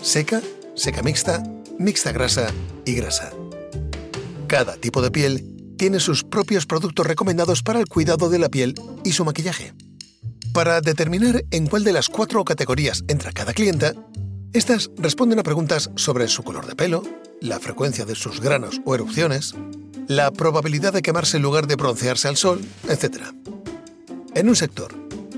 seca, 0.00 0.40
seca 0.74 1.02
mixta, 1.02 1.42
mixta 1.78 2.12
grasa 2.12 2.48
y 2.84 2.94
grasa. 2.94 3.30
Cada 4.48 4.76
tipo 4.76 5.02
de 5.02 5.10
piel 5.10 5.57
tiene 5.78 6.00
sus 6.00 6.24
propios 6.24 6.66
productos 6.66 7.06
recomendados 7.06 7.62
para 7.62 7.80
el 7.80 7.86
cuidado 7.86 8.28
de 8.28 8.38
la 8.38 8.50
piel 8.50 8.74
y 9.04 9.12
su 9.12 9.24
maquillaje. 9.24 9.72
Para 10.52 10.80
determinar 10.80 11.44
en 11.50 11.66
cuál 11.68 11.84
de 11.84 11.92
las 11.92 12.08
cuatro 12.08 12.44
categorías 12.44 13.04
entra 13.08 13.32
cada 13.32 13.54
clienta, 13.54 13.94
estas 14.52 14.90
responden 14.98 15.38
a 15.38 15.42
preguntas 15.42 15.90
sobre 15.94 16.28
su 16.28 16.42
color 16.42 16.66
de 16.66 16.74
pelo, 16.74 17.02
la 17.40 17.60
frecuencia 17.60 18.04
de 18.04 18.14
sus 18.14 18.40
granos 18.40 18.80
o 18.84 18.94
erupciones, 18.94 19.54
la 20.08 20.30
probabilidad 20.32 20.92
de 20.92 21.02
quemarse 21.02 21.36
en 21.36 21.44
lugar 21.44 21.66
de 21.66 21.76
broncearse 21.76 22.28
al 22.28 22.36
sol, 22.36 22.60
etc. 22.88 23.22
En 24.34 24.48
un 24.48 24.56
sector 24.56 24.94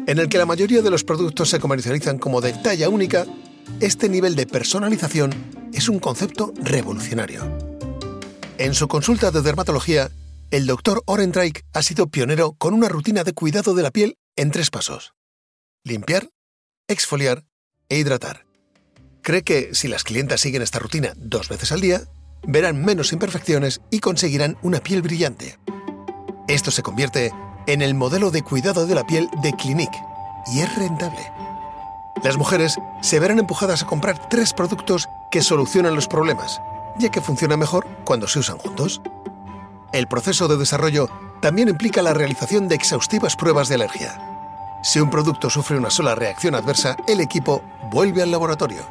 en 0.07 0.19
el 0.19 0.29
que 0.29 0.39
la 0.39 0.47
mayoría 0.47 0.83
de 0.83 0.91
los 0.91 1.05
productos 1.05 1.51
se 1.51 1.61
comercializan 1.61 2.19
como 2.19 2.41
de 2.41 2.53
talla 2.53 2.89
única, 2.89 3.27
este 3.81 4.09
nivel 4.09 4.35
de 4.35 4.47
personalización 4.47 5.33
es 5.73 5.89
un 5.89 5.99
concepto 5.99 6.53
revolucionario. 6.63 7.43
En 8.59 8.75
su 8.75 8.89
consulta 8.89 9.31
de 9.31 9.43
dermatología, 9.43 10.11
el 10.51 10.67
doctor 10.67 11.03
Orendreich 11.07 11.65
ha 11.73 11.83
sido 11.83 12.09
pionero 12.09 12.55
con 12.55 12.75
una 12.75 12.89
rutina 12.89 13.23
de 13.23 13.33
cuidado 13.33 13.75
de 13.75 13.83
la 13.85 13.93
piel 13.93 14.19
en 14.37 14.51
tres 14.51 14.71
pasos. 14.71 15.15
Limpiar, 15.85 16.31
exfoliar 16.89 17.45
e 17.89 17.99
hidratar. 17.99 18.47
Cree 19.23 19.43
que 19.43 19.75
si 19.75 19.87
las 19.87 20.03
clientas 20.03 20.41
siguen 20.41 20.63
esta 20.63 20.81
rutina 20.81 21.13
dos 21.17 21.49
veces 21.49 21.71
al 21.71 21.81
día, 21.81 22.03
verán 22.47 22.85
menos 22.85 23.13
imperfecciones 23.13 23.81
y 23.91 24.01
conseguirán 24.01 24.59
una 24.63 24.81
piel 24.81 25.03
brillante. 25.03 25.59
Esto 26.49 26.73
se 26.73 26.83
convierte 26.83 27.31
en 27.67 27.81
el 27.81 27.95
modelo 27.95 28.33
de 28.33 28.43
cuidado 28.43 28.87
de 28.87 28.95
la 28.97 29.07
piel 29.07 29.29
de 29.43 29.53
Clinique 29.53 29.99
y 30.53 30.61
es 30.61 30.77
rentable. 30.77 31.31
Las 32.25 32.37
mujeres 32.37 32.77
se 33.03 33.21
verán 33.21 33.39
empujadas 33.39 33.83
a 33.83 33.87
comprar 33.87 34.29
tres 34.29 34.53
productos 34.53 35.07
que 35.31 35.43
solucionan 35.43 35.95
los 35.95 36.09
problemas, 36.09 36.61
ya 36.99 37.11
que 37.11 37.21
funcionan 37.21 37.61
mejor 37.61 37.87
cuando 38.05 38.27
se 38.27 38.41
usan 38.41 38.59
juntos. 38.59 39.01
El 39.93 40.07
proceso 40.07 40.47
de 40.47 40.57
desarrollo 40.57 41.09
también 41.41 41.69
implica 41.69 42.03
la 42.03 42.15
realización 42.15 42.69
de 42.69 42.77
exhaustivas 42.77 43.35
pruebas 43.35 43.69
de 43.69 43.75
alergia. 43.75 44.21
Si 44.83 45.01
un 45.01 45.11
producto 45.11 45.51
sufre 45.51 45.77
una 45.77 45.91
sola 45.91 46.15
reacción 46.15 46.55
adversa, 46.55 46.97
el 47.09 47.21
equipo 47.21 47.63
vuelve 47.91 48.23
al 48.23 48.31
laboratorio. 48.31 48.83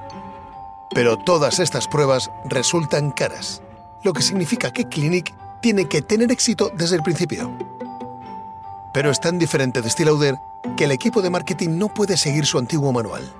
Pero 0.94 1.18
todas 1.18 1.60
estas 1.60 1.88
pruebas 1.88 2.32
resultan 2.46 3.12
caras, 3.12 3.62
lo 4.04 4.14
que 4.14 4.22
significa 4.22 4.72
que 4.72 4.90
Clinic 4.90 5.34
tiene 5.62 5.88
que 5.88 6.02
tener 6.02 6.32
éxito 6.32 6.72
desde 6.76 6.98
el 6.98 7.02
principio. 7.02 7.52
Pero 8.94 9.10
es 9.10 9.20
tan 9.22 9.40
diferente 9.40 9.82
de 9.82 9.90
Stilauder 9.90 10.36
que 10.76 10.86
el 10.86 10.92
equipo 10.92 11.22
de 11.22 11.30
marketing 11.30 11.78
no 11.78 11.88
puede 11.88 12.18
seguir 12.18 12.46
su 12.46 12.58
antiguo 12.58 12.92
manual. 12.92 13.34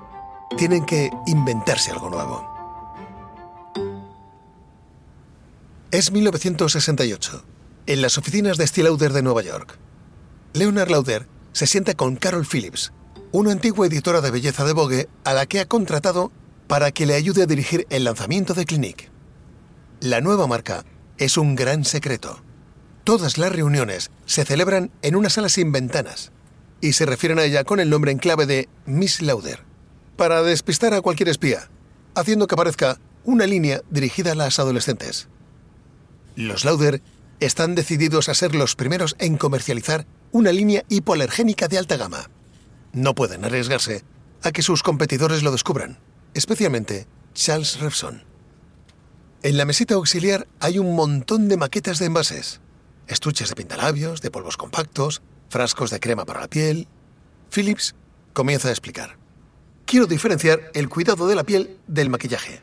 Tienen 0.56 0.84
que 0.84 1.10
inventarse 1.26 1.90
algo 1.90 2.08
nuevo. 2.08 2.49
Es 5.92 6.12
1968, 6.12 7.44
en 7.86 8.00
las 8.00 8.16
oficinas 8.16 8.56
de 8.56 8.64
Steel 8.64 8.84
Lauder 8.84 9.12
de 9.12 9.22
Nueva 9.22 9.42
York. 9.42 9.76
Leonard 10.52 10.88
Lauder 10.88 11.26
se 11.50 11.66
sienta 11.66 11.94
con 11.94 12.14
Carol 12.14 12.46
Phillips, 12.46 12.92
una 13.32 13.50
antigua 13.50 13.88
editora 13.88 14.20
de 14.20 14.30
belleza 14.30 14.64
de 14.64 14.72
Vogue 14.72 15.08
a 15.24 15.34
la 15.34 15.46
que 15.46 15.58
ha 15.58 15.66
contratado 15.66 16.30
para 16.68 16.92
que 16.92 17.06
le 17.06 17.14
ayude 17.14 17.42
a 17.42 17.46
dirigir 17.46 17.88
el 17.90 18.04
lanzamiento 18.04 18.54
de 18.54 18.66
Clinique. 18.66 19.08
La 19.98 20.20
nueva 20.20 20.46
marca 20.46 20.84
es 21.18 21.36
un 21.36 21.56
gran 21.56 21.84
secreto. 21.84 22.40
Todas 23.02 23.36
las 23.36 23.50
reuniones 23.50 24.12
se 24.26 24.44
celebran 24.44 24.92
en 25.02 25.16
una 25.16 25.28
sala 25.28 25.48
sin 25.48 25.72
ventanas 25.72 26.30
y 26.80 26.92
se 26.92 27.04
refieren 27.04 27.40
a 27.40 27.42
ella 27.42 27.64
con 27.64 27.80
el 27.80 27.90
nombre 27.90 28.12
en 28.12 28.18
clave 28.18 28.46
de 28.46 28.68
Miss 28.86 29.22
Lauder, 29.22 29.64
para 30.16 30.44
despistar 30.44 30.94
a 30.94 31.00
cualquier 31.00 31.30
espía, 31.30 31.68
haciendo 32.14 32.46
que 32.46 32.54
aparezca 32.54 33.00
una 33.24 33.44
línea 33.48 33.82
dirigida 33.90 34.30
a 34.30 34.36
las 34.36 34.60
adolescentes. 34.60 35.28
Los 36.36 36.64
Lauder 36.64 37.02
están 37.40 37.74
decididos 37.74 38.28
a 38.28 38.34
ser 38.34 38.54
los 38.54 38.76
primeros 38.76 39.16
en 39.18 39.36
comercializar 39.36 40.06
una 40.32 40.52
línea 40.52 40.84
hipoalergénica 40.88 41.68
de 41.68 41.78
alta 41.78 41.96
gama. 41.96 42.30
No 42.92 43.14
pueden 43.14 43.44
arriesgarse 43.44 44.04
a 44.42 44.52
que 44.52 44.62
sus 44.62 44.82
competidores 44.82 45.42
lo 45.42 45.52
descubran, 45.52 45.98
especialmente 46.34 47.06
Charles 47.34 47.80
Revson. 47.80 48.24
En 49.42 49.56
la 49.56 49.64
mesita 49.64 49.94
auxiliar 49.94 50.46
hay 50.60 50.78
un 50.78 50.94
montón 50.94 51.48
de 51.48 51.56
maquetas 51.56 51.98
de 51.98 52.06
envases, 52.06 52.60
estuches 53.06 53.48
de 53.48 53.56
pintalabios, 53.56 54.20
de 54.20 54.30
polvos 54.30 54.56
compactos, 54.56 55.22
frascos 55.48 55.90
de 55.90 56.00
crema 56.00 56.24
para 56.24 56.40
la 56.40 56.48
piel. 56.48 56.88
Phillips 57.50 57.94
comienza 58.32 58.68
a 58.68 58.72
explicar. 58.72 59.16
Quiero 59.86 60.06
diferenciar 60.06 60.70
el 60.74 60.88
cuidado 60.88 61.26
de 61.26 61.34
la 61.34 61.44
piel 61.44 61.78
del 61.86 62.10
maquillaje. 62.10 62.60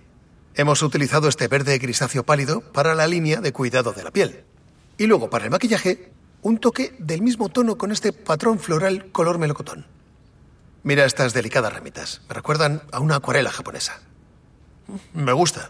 Hemos 0.60 0.82
utilizado 0.82 1.28
este 1.28 1.48
verde 1.48 1.78
grisáceo 1.78 2.24
pálido 2.24 2.62
para 2.62 2.96
la 2.96 3.06
línea 3.06 3.42
de 3.42 3.54
cuidado 3.54 3.94
de 3.94 4.04
la 4.04 4.10
piel. 4.10 4.44
Y 4.98 5.06
luego 5.06 5.30
para 5.30 5.46
el 5.46 5.52
maquillaje, 5.52 6.12
un 6.42 6.58
toque 6.58 6.96
del 6.98 7.22
mismo 7.22 7.50
tono 7.50 7.78
con 7.78 7.92
este 7.92 8.12
patrón 8.12 8.58
floral 8.58 9.12
color 9.12 9.38
melocotón. 9.38 9.86
Mira 10.82 11.06
estas 11.06 11.36
delicadas 11.36 11.72
ramitas. 11.72 12.24
Me 12.28 12.34
recuerdan 12.34 12.82
a 12.92 13.00
una 13.02 13.18
acuarela 13.18 13.52
japonesa. 13.52 14.02
Me 15.14 15.32
gusta. 15.32 15.70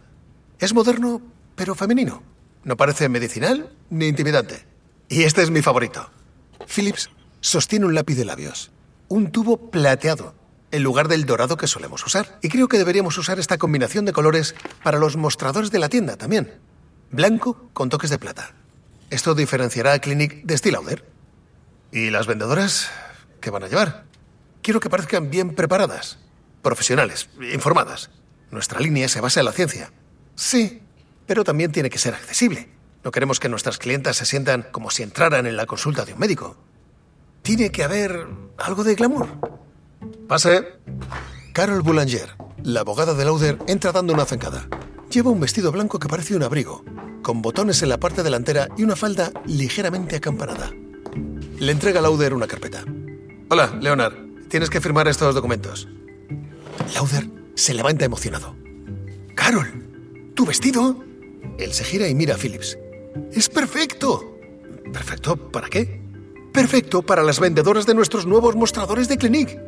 Es 0.58 0.74
moderno, 0.74 1.22
pero 1.58 1.76
femenino. 1.76 2.24
No 2.64 2.78
parece 2.78 3.10
medicinal 3.10 3.70
ni 3.90 4.08
intimidante. 4.08 4.66
Y 5.10 5.24
este 5.24 5.42
es 5.42 5.52
mi 5.52 5.62
favorito. 5.62 6.10
Phillips 6.66 7.10
sostiene 7.42 7.88
un 7.88 7.94
lápiz 7.94 8.16
de 8.16 8.24
labios. 8.24 8.72
Un 9.10 9.34
tubo 9.34 9.70
plateado 9.70 10.34
en 10.72 10.84
lugar 10.84 11.08
del 11.08 11.26
dorado 11.26 11.58
que 11.58 11.68
solemos 11.68 12.06
usar. 12.06 12.40
Y 12.42 12.50
creo 12.50 12.68
que 12.68 12.78
deberíamos 12.78 13.18
usar 13.18 13.40
esta 13.40 13.58
combinación 13.58 14.06
de 14.06 14.14
colores 14.14 14.56
para 14.84 15.00
los 15.00 15.16
mostradores 15.16 15.72
de 15.72 15.80
la 15.80 15.90
tienda 15.90 16.18
también. 16.18 16.60
Blanco 17.12 17.70
con 17.74 17.90
toques 17.90 18.10
de 18.10 18.20
plata. 18.20 18.54
Esto 19.10 19.36
diferenciará 19.36 19.94
a 19.94 20.00
Clinic 20.00 20.44
de 20.44 20.58
Steel 20.58 20.78
¿Y 21.92 22.10
las 22.10 22.28
vendedoras 22.28 22.90
qué 23.40 23.50
van 23.50 23.64
a 23.64 23.68
llevar? 23.68 24.06
Quiero 24.62 24.82
que 24.82 24.90
parezcan 24.90 25.30
bien 25.30 25.56
preparadas, 25.56 26.20
profesionales, 26.62 27.30
informadas. 27.54 28.10
Nuestra 28.52 28.82
línea 28.82 29.08
se 29.08 29.22
basa 29.22 29.40
en 29.40 29.46
la 29.46 29.54
ciencia. 29.54 29.94
Sí, 30.36 30.82
pero 31.26 31.46
también 31.46 31.72
tiene 31.72 31.90
que 31.90 31.98
ser 31.98 32.14
accesible. 32.14 32.70
No 33.04 33.12
queremos 33.12 33.40
que 33.40 33.48
nuestras 33.48 33.78
clientas 33.78 34.18
se 34.18 34.26
sientan 34.26 34.68
como 34.72 34.90
si 34.90 35.04
entraran 35.04 35.46
en 35.46 35.56
la 35.56 35.66
consulta 35.66 36.04
de 36.04 36.14
un 36.14 36.20
médico. 36.20 36.58
Tiene 37.42 37.72
que 37.72 37.86
haber 37.86 38.28
algo 38.58 38.84
de 38.84 38.96
glamour. 38.96 39.30
Pase. 40.28 40.66
Carol 41.54 41.82
Boulanger, 41.82 42.36
la 42.62 42.82
abogada 42.82 43.14
de 43.14 43.24
Lauder, 43.24 43.58
entra 43.66 43.94
dando 43.94 44.14
una 44.14 44.26
zancada. 44.26 44.68
Lleva 45.10 45.32
un 45.32 45.40
vestido 45.40 45.72
blanco 45.72 46.00
que 46.00 46.10
parece 46.10 46.36
un 46.36 46.44
abrigo, 46.44 46.84
con 47.24 47.42
botones 47.42 47.82
en 47.82 47.88
la 47.88 47.98
parte 47.98 48.24
delantera 48.24 48.68
y 48.78 48.84
una 48.84 48.98
falda 48.98 49.32
ligeramente 49.46 50.18
acampanada. 50.18 50.72
Le 51.60 51.72
entrega 51.72 52.00
a 52.00 52.04
Lauder 52.04 52.34
una 52.34 52.46
carpeta. 52.46 52.84
Hola, 53.50 53.78
Leonard. 53.82 54.16
Tienes 54.50 54.70
que 54.70 54.82
firmar 54.82 55.08
estos 55.08 55.34
documentos. 55.34 55.88
Lauder 56.94 57.30
se 57.56 57.74
levanta 57.74 58.04
emocionado. 58.04 58.54
Carol, 59.34 59.86
¿tu 60.36 60.46
vestido? 60.46 61.04
Él 61.58 61.72
se 61.72 61.86
gira 61.86 62.10
y 62.10 62.16
mira 62.16 62.36
a 62.36 62.38
Phillips. 62.38 62.78
¡Es 63.32 63.48
perfecto! 63.48 64.38
¿Perfecto 64.92 65.38
para 65.52 65.70
qué? 65.70 66.02
Perfecto 66.52 67.02
para 67.02 67.24
las 67.24 67.40
vendedoras 67.40 67.86
de 67.86 67.94
nuestros 67.94 68.26
nuevos 68.26 68.58
mostradores 68.58 69.08
de 69.08 69.18
Clinique. 69.18 69.67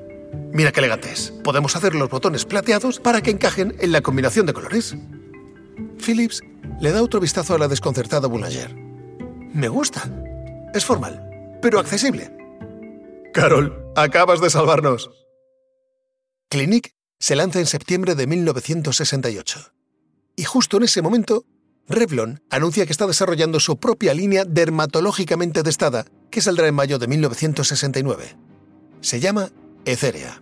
Mira 0.52 0.72
qué 0.72 0.80
elegantes. 0.80 1.34
Podemos 1.44 1.76
hacer 1.76 1.96
los 1.96 2.10
botones 2.10 2.46
plateados 2.46 3.00
para 3.00 3.22
que 3.22 3.32
encajen 3.32 3.76
en 3.80 3.92
la 3.92 4.02
combinación 4.02 4.46
de 4.46 4.54
colores. 4.54 4.96
Phillips 5.98 6.42
le 6.80 6.92
da 6.92 7.04
otro 7.04 7.20
vistazo 7.20 7.56
a 7.56 7.60
la 7.60 7.68
desconcertada 7.68 8.28
Boulanger. 8.28 8.74
Me 9.54 9.68
gusta. 9.68 10.10
Es 10.74 10.86
formal, 10.86 11.58
pero 11.62 11.80
accesible. 11.80 12.32
Carol, 13.34 13.92
acabas 13.96 14.42
de 14.42 14.50
salvarnos. 14.50 15.10
Clinique 16.50 16.92
se 17.20 17.36
lanza 17.36 17.60
en 17.60 17.66
septiembre 17.66 18.16
de 18.16 18.28
1968. 18.28 19.74
Y 20.36 20.44
justo 20.44 20.78
en 20.78 20.84
ese 20.84 21.02
momento, 21.02 21.46
Revlon 21.88 22.42
anuncia 22.50 22.86
que 22.86 22.92
está 22.92 23.08
desarrollando 23.08 23.60
su 23.60 23.78
propia 23.78 24.14
línea 24.14 24.46
dermatológicamente 24.46 25.64
testada, 25.64 26.06
que 26.32 26.42
saldrá 26.42 26.68
en 26.68 26.76
mayo 26.76 26.98
de 26.98 27.08
1969. 27.08 28.38
Se 29.02 29.20
llama 29.20 29.52
Etheria. 29.86 30.42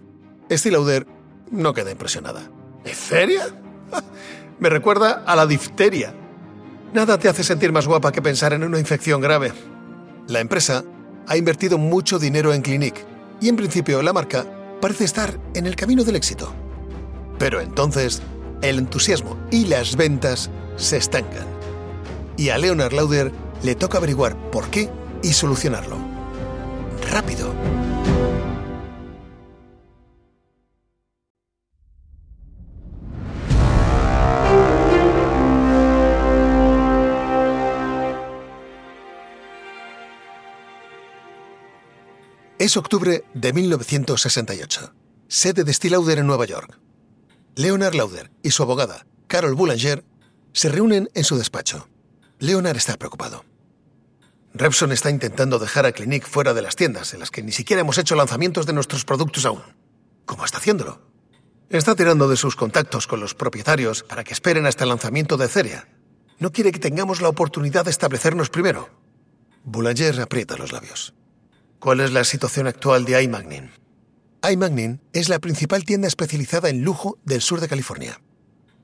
Estée 0.50 0.72
Lauder 0.72 1.08
no 1.52 1.74
queda 1.74 1.92
impresionada. 1.92 2.50
¿Etheria? 2.84 3.48
Me 4.60 4.70
recuerda 4.70 5.24
a 5.26 5.36
la 5.36 5.46
difteria. 5.46 6.14
Nada 6.94 7.18
te 7.18 7.30
hace 7.30 7.44
sentir 7.44 7.72
más 7.72 7.88
guapa 7.88 8.12
que 8.12 8.22
pensar 8.22 8.54
en 8.54 8.64
una 8.64 8.80
infección 8.80 9.22
grave. 9.22 9.52
La 10.28 10.40
empresa 10.40 10.84
ha 11.28 11.38
invertido 11.38 11.78
mucho 11.78 12.20
dinero 12.20 12.54
en 12.54 12.62
Clinique 12.62 13.06
y 13.42 13.50
en 13.50 13.56
principio 13.56 14.02
la 14.02 14.14
marca 14.14 14.46
parece 14.82 15.04
estar 15.04 15.40
en 15.54 15.66
el 15.66 15.76
camino 15.76 16.04
del 16.04 16.16
éxito. 16.16 16.54
Pero 17.38 17.62
entonces, 17.62 18.22
el 18.62 18.80
entusiasmo 18.80 19.38
y 19.52 19.66
las 19.66 19.96
ventas 19.96 20.50
se 20.76 20.98
estancan. 20.98 21.46
Y 22.38 22.50
a 22.50 22.58
Leonard 22.58 22.94
Lauder 22.94 23.32
le 23.64 23.76
toca 23.76 23.98
averiguar 23.98 24.36
por 24.52 24.70
qué 24.70 24.90
y 25.24 25.34
solucionarlo. 25.34 25.98
Rápido. 27.12 27.54
Es 42.60 42.76
octubre 42.76 43.24
de 43.36 43.54
1968, 43.54 44.92
sede 45.28 45.64
de 45.64 45.72
Steel 45.72 45.94
Lauder 45.94 46.18
en 46.18 46.26
Nueva 46.26 46.46
York. 46.46 46.80
Leonard 47.56 47.94
Lauder 47.94 48.32
y 48.42 48.50
su 48.50 48.64
abogada, 48.64 49.06
Carol 49.28 49.54
Boulanger, 49.54 50.04
se 50.54 50.70
reúnen 50.70 51.08
en 51.14 51.24
su 51.24 51.38
despacho. 51.38 51.88
Leonard 52.40 52.78
está 52.78 52.98
preocupado. 52.98 53.46
Repson 54.56 54.92
está 54.92 55.12
intentando 55.12 55.60
dejar 55.60 55.86
a 55.86 55.92
Clinique 55.92 56.26
fuera 56.26 56.56
de 56.56 56.64
las 56.64 56.76
tiendas, 56.76 57.14
en 57.14 57.20
las 57.20 57.30
que 57.30 57.44
ni 57.44 57.52
siquiera 57.52 57.82
hemos 57.82 58.00
hecho 58.00 58.16
lanzamientos 58.16 58.66
de 58.66 58.74
nuestros 58.74 59.06
productos 59.06 59.46
aún. 59.46 59.62
¿Cómo 60.26 60.44
está 60.44 60.58
haciéndolo? 60.58 61.00
Está 61.70 61.94
tirando 61.94 62.28
de 62.28 62.38
sus 62.38 62.56
contactos 62.56 63.06
con 63.06 63.20
los 63.20 63.36
propietarios 63.36 64.02
para 64.02 64.24
que 64.24 64.34
esperen 64.34 64.66
hasta 64.66 64.84
el 64.84 64.90
lanzamiento 64.90 65.38
de 65.38 65.48
Ceria. 65.48 65.88
No 66.40 66.52
quiere 66.52 66.72
que 66.72 66.80
tengamos 66.80 67.22
la 67.22 67.30
oportunidad 67.30 67.86
de 67.86 67.92
establecernos 67.92 68.50
primero. 68.50 68.90
Boulanger 69.64 70.20
aprieta 70.22 70.58
los 70.58 70.72
labios. 70.72 71.14
¿Cuál 71.80 72.00
es 72.00 72.12
la 72.12 72.24
situación 72.24 72.66
actual 72.66 73.06
de 73.06 73.22
iMagnin? 73.22 73.72
iMagnin 74.50 75.00
es 75.14 75.30
la 75.30 75.38
principal 75.38 75.84
tienda 75.86 76.08
especializada 76.08 76.70
en 76.70 76.82
lujo 76.82 77.20
del 77.24 77.42
sur 77.42 77.62
de 77.62 77.68
California. 77.68 78.20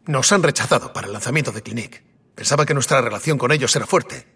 Nos 0.06 0.32
han 0.32 0.43
rechazado 0.43 0.93
para 0.93 1.08
el 1.08 1.13
lanzamiento 1.13 1.51
de 1.51 1.63
Clinique. 1.63 2.03
Pensaba 2.36 2.67
que 2.67 2.75
nuestra 2.75 3.01
relación 3.01 3.39
con 3.39 3.51
ellos 3.51 3.75
era 3.75 3.88
fuerte. 3.88 4.27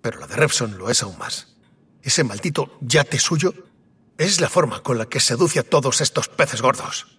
Pero 0.00 0.20
la 0.20 0.28
de 0.28 0.36
Repson 0.36 0.78
lo 0.78 0.90
es 0.90 1.02
aún 1.02 1.18
más. 1.18 1.56
Ese 2.02 2.22
maldito 2.22 2.78
yate 2.80 3.18
suyo 3.18 3.52
es 4.16 4.40
la 4.40 4.48
forma 4.48 4.82
con 4.84 4.96
la 4.96 5.06
que 5.06 5.18
seduce 5.18 5.58
a 5.58 5.64
todos 5.64 6.00
estos 6.00 6.28
peces 6.28 6.62
gordos. 6.62 7.18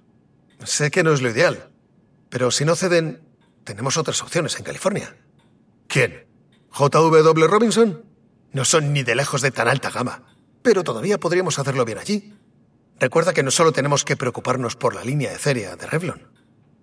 Sé 0.64 0.92
que 0.92 1.04
no 1.04 1.12
es 1.12 1.22
lo 1.22 1.30
ideal, 1.30 1.72
pero 2.30 2.52
si 2.52 2.64
no 2.64 2.78
ceden, 2.78 3.22
tenemos 3.66 3.98
otras 3.98 4.22
opciones 4.22 4.58
en 4.58 4.64
California. 4.64 5.18
¿Quién? 5.88 6.26
¿JW 6.72 7.48
Robinson? 7.48 8.06
No 8.54 8.64
son 8.64 8.94
ni 8.94 9.04
de 9.04 9.16
lejos 9.16 9.42
de 9.42 9.52
tan 9.52 9.68
alta 9.68 9.90
gama 9.90 10.33
pero 10.64 10.84
todavía 10.84 11.20
podríamos 11.20 11.60
hacerlo 11.60 11.86
bien 11.86 12.00
allí. 12.00 12.34
Recuerda 13.00 13.34
que 13.34 13.44
no 13.44 13.52
solo 13.52 13.72
tenemos 13.72 14.06
que 14.06 14.18
preocuparnos 14.18 14.76
por 14.76 14.96
la 14.96 15.04
línea 15.04 15.34
etérea 15.34 15.76
de 15.76 15.86
Revlon. 15.86 16.28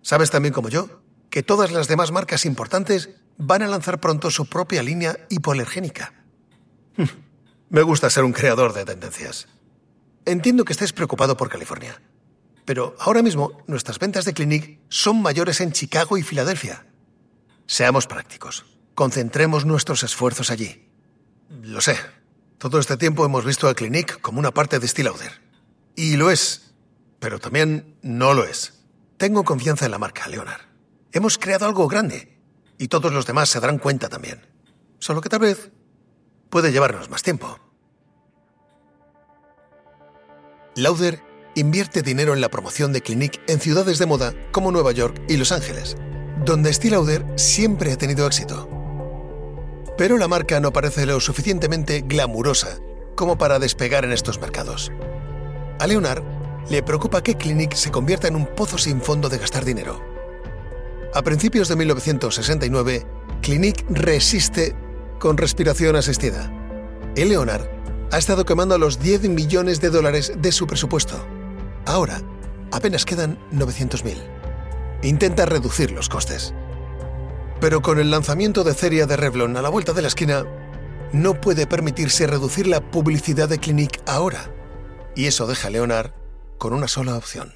Sabes 0.02 0.30
también 0.30 0.54
como 0.54 0.68
yo 0.68 1.02
que 1.30 1.42
todas 1.42 1.72
las 1.72 1.88
demás 1.88 2.12
marcas 2.12 2.44
importantes 2.44 3.10
van 3.38 3.62
a 3.62 3.68
lanzar 3.68 4.00
pronto 4.00 4.30
su 4.30 4.46
propia 4.46 4.82
línea 4.82 5.26
hipoalergénica. 5.30 6.24
Me 7.70 7.82
gusta 7.82 8.10
ser 8.10 8.24
un 8.24 8.32
creador 8.32 8.72
de 8.74 8.84
tendencias. 8.84 9.48
Entiendo 10.26 10.64
que 10.64 10.72
estés 10.72 10.92
preocupado 10.92 11.36
por 11.36 11.48
California, 11.48 12.02
pero 12.64 12.94
ahora 12.98 13.22
mismo 13.22 13.62
nuestras 13.66 13.98
ventas 13.98 14.24
de 14.24 14.34
Clinique 14.34 14.80
son 14.88 15.22
mayores 15.22 15.60
en 15.60 15.72
Chicago 15.72 16.18
y 16.18 16.22
Filadelfia. 16.22 16.86
Seamos 17.66 18.06
prácticos. 18.06 18.66
Concentremos 18.94 19.64
nuestros 19.64 20.02
esfuerzos 20.02 20.50
allí. 20.50 20.90
Lo 21.62 21.80
sé, 21.80 21.96
todo 22.60 22.78
este 22.78 22.98
tiempo 22.98 23.24
hemos 23.24 23.46
visto 23.46 23.68
a 23.68 23.74
Clinique 23.74 24.16
como 24.20 24.38
una 24.38 24.52
parte 24.52 24.78
de 24.78 24.86
Steel 24.86 25.10
Y 25.96 26.16
lo 26.16 26.30
es, 26.30 26.74
pero 27.18 27.38
también 27.38 27.96
no 28.02 28.34
lo 28.34 28.44
es. 28.44 28.74
Tengo 29.16 29.44
confianza 29.44 29.86
en 29.86 29.92
la 29.92 29.98
marca, 29.98 30.28
Leonard. 30.28 30.60
Hemos 31.10 31.38
creado 31.38 31.64
algo 31.64 31.88
grande 31.88 32.38
y 32.76 32.88
todos 32.88 33.14
los 33.14 33.24
demás 33.24 33.48
se 33.48 33.60
darán 33.60 33.78
cuenta 33.78 34.10
también. 34.10 34.46
Solo 34.98 35.22
que 35.22 35.30
tal 35.30 35.40
vez 35.40 35.70
puede 36.50 36.70
llevarnos 36.70 37.08
más 37.08 37.22
tiempo. 37.22 37.58
Lauder 40.76 41.22
invierte 41.54 42.02
dinero 42.02 42.34
en 42.34 42.42
la 42.42 42.50
promoción 42.50 42.92
de 42.92 43.00
Clinique 43.00 43.40
en 43.48 43.58
ciudades 43.58 43.98
de 43.98 44.04
moda 44.04 44.34
como 44.52 44.70
Nueva 44.70 44.92
York 44.92 45.18
y 45.30 45.38
Los 45.38 45.50
Ángeles, 45.50 45.96
donde 46.44 46.74
Steel 46.74 46.92
Lauder 46.92 47.24
siempre 47.36 47.90
ha 47.92 47.96
tenido 47.96 48.26
éxito 48.26 48.79
pero 50.00 50.16
la 50.16 50.28
marca 50.28 50.60
no 50.60 50.72
parece 50.72 51.04
lo 51.04 51.20
suficientemente 51.20 52.00
glamurosa 52.00 52.78
como 53.14 53.36
para 53.36 53.58
despegar 53.58 54.02
en 54.06 54.12
estos 54.12 54.40
mercados. 54.40 54.90
A 55.78 55.86
Leonard 55.86 56.22
le 56.70 56.82
preocupa 56.82 57.22
que 57.22 57.34
Clinique 57.34 57.76
se 57.76 57.90
convierta 57.90 58.26
en 58.26 58.34
un 58.34 58.46
pozo 58.46 58.78
sin 58.78 59.02
fondo 59.02 59.28
de 59.28 59.36
gastar 59.36 59.62
dinero. 59.62 60.02
A 61.12 61.20
principios 61.20 61.68
de 61.68 61.76
1969, 61.76 63.06
Clinique 63.42 63.84
resiste 63.90 64.74
con 65.18 65.36
respiración 65.36 65.94
asistida. 65.96 66.50
Y 67.14 67.26
Leonard 67.26 67.68
ha 68.10 68.16
estado 68.16 68.46
quemando 68.46 68.78
los 68.78 69.00
10 69.00 69.28
millones 69.28 69.82
de 69.82 69.90
dólares 69.90 70.32
de 70.34 70.50
su 70.50 70.66
presupuesto. 70.66 71.22
Ahora, 71.84 72.22
apenas 72.72 73.04
quedan 73.04 73.38
900.000. 73.52 74.16
Intenta 75.02 75.44
reducir 75.44 75.90
los 75.90 76.08
costes. 76.08 76.54
Pero 77.60 77.82
con 77.82 77.98
el 77.98 78.10
lanzamiento 78.10 78.64
de 78.64 78.72
Ceria 78.72 79.06
de 79.06 79.16
Revlon 79.16 79.56
a 79.56 79.62
la 79.62 79.68
vuelta 79.68 79.92
de 79.92 80.00
la 80.00 80.08
esquina, 80.08 80.46
no 81.12 81.40
puede 81.40 81.66
permitirse 81.66 82.26
reducir 82.26 82.66
la 82.66 82.80
publicidad 82.80 83.48
de 83.48 83.58
Clinique 83.58 84.00
ahora. 84.06 84.50
Y 85.14 85.26
eso 85.26 85.46
deja 85.46 85.68
a 85.68 85.70
Leonard 85.70 86.12
con 86.56 86.72
una 86.72 86.88
sola 86.88 87.16
opción. 87.16 87.54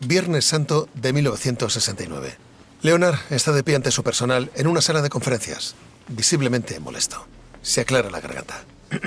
Viernes 0.00 0.46
Santo 0.46 0.88
de 0.94 1.12
1969. 1.12 2.36
Leonard 2.80 3.18
está 3.30 3.52
de 3.52 3.62
pie 3.62 3.76
ante 3.76 3.90
su 3.90 4.02
personal 4.02 4.50
en 4.54 4.66
una 4.66 4.80
sala 4.80 5.02
de 5.02 5.10
conferencias, 5.10 5.74
visiblemente 6.08 6.80
molesto. 6.80 7.26
Se 7.60 7.82
aclara 7.82 8.10
la 8.10 8.20
garganta. 8.20 8.64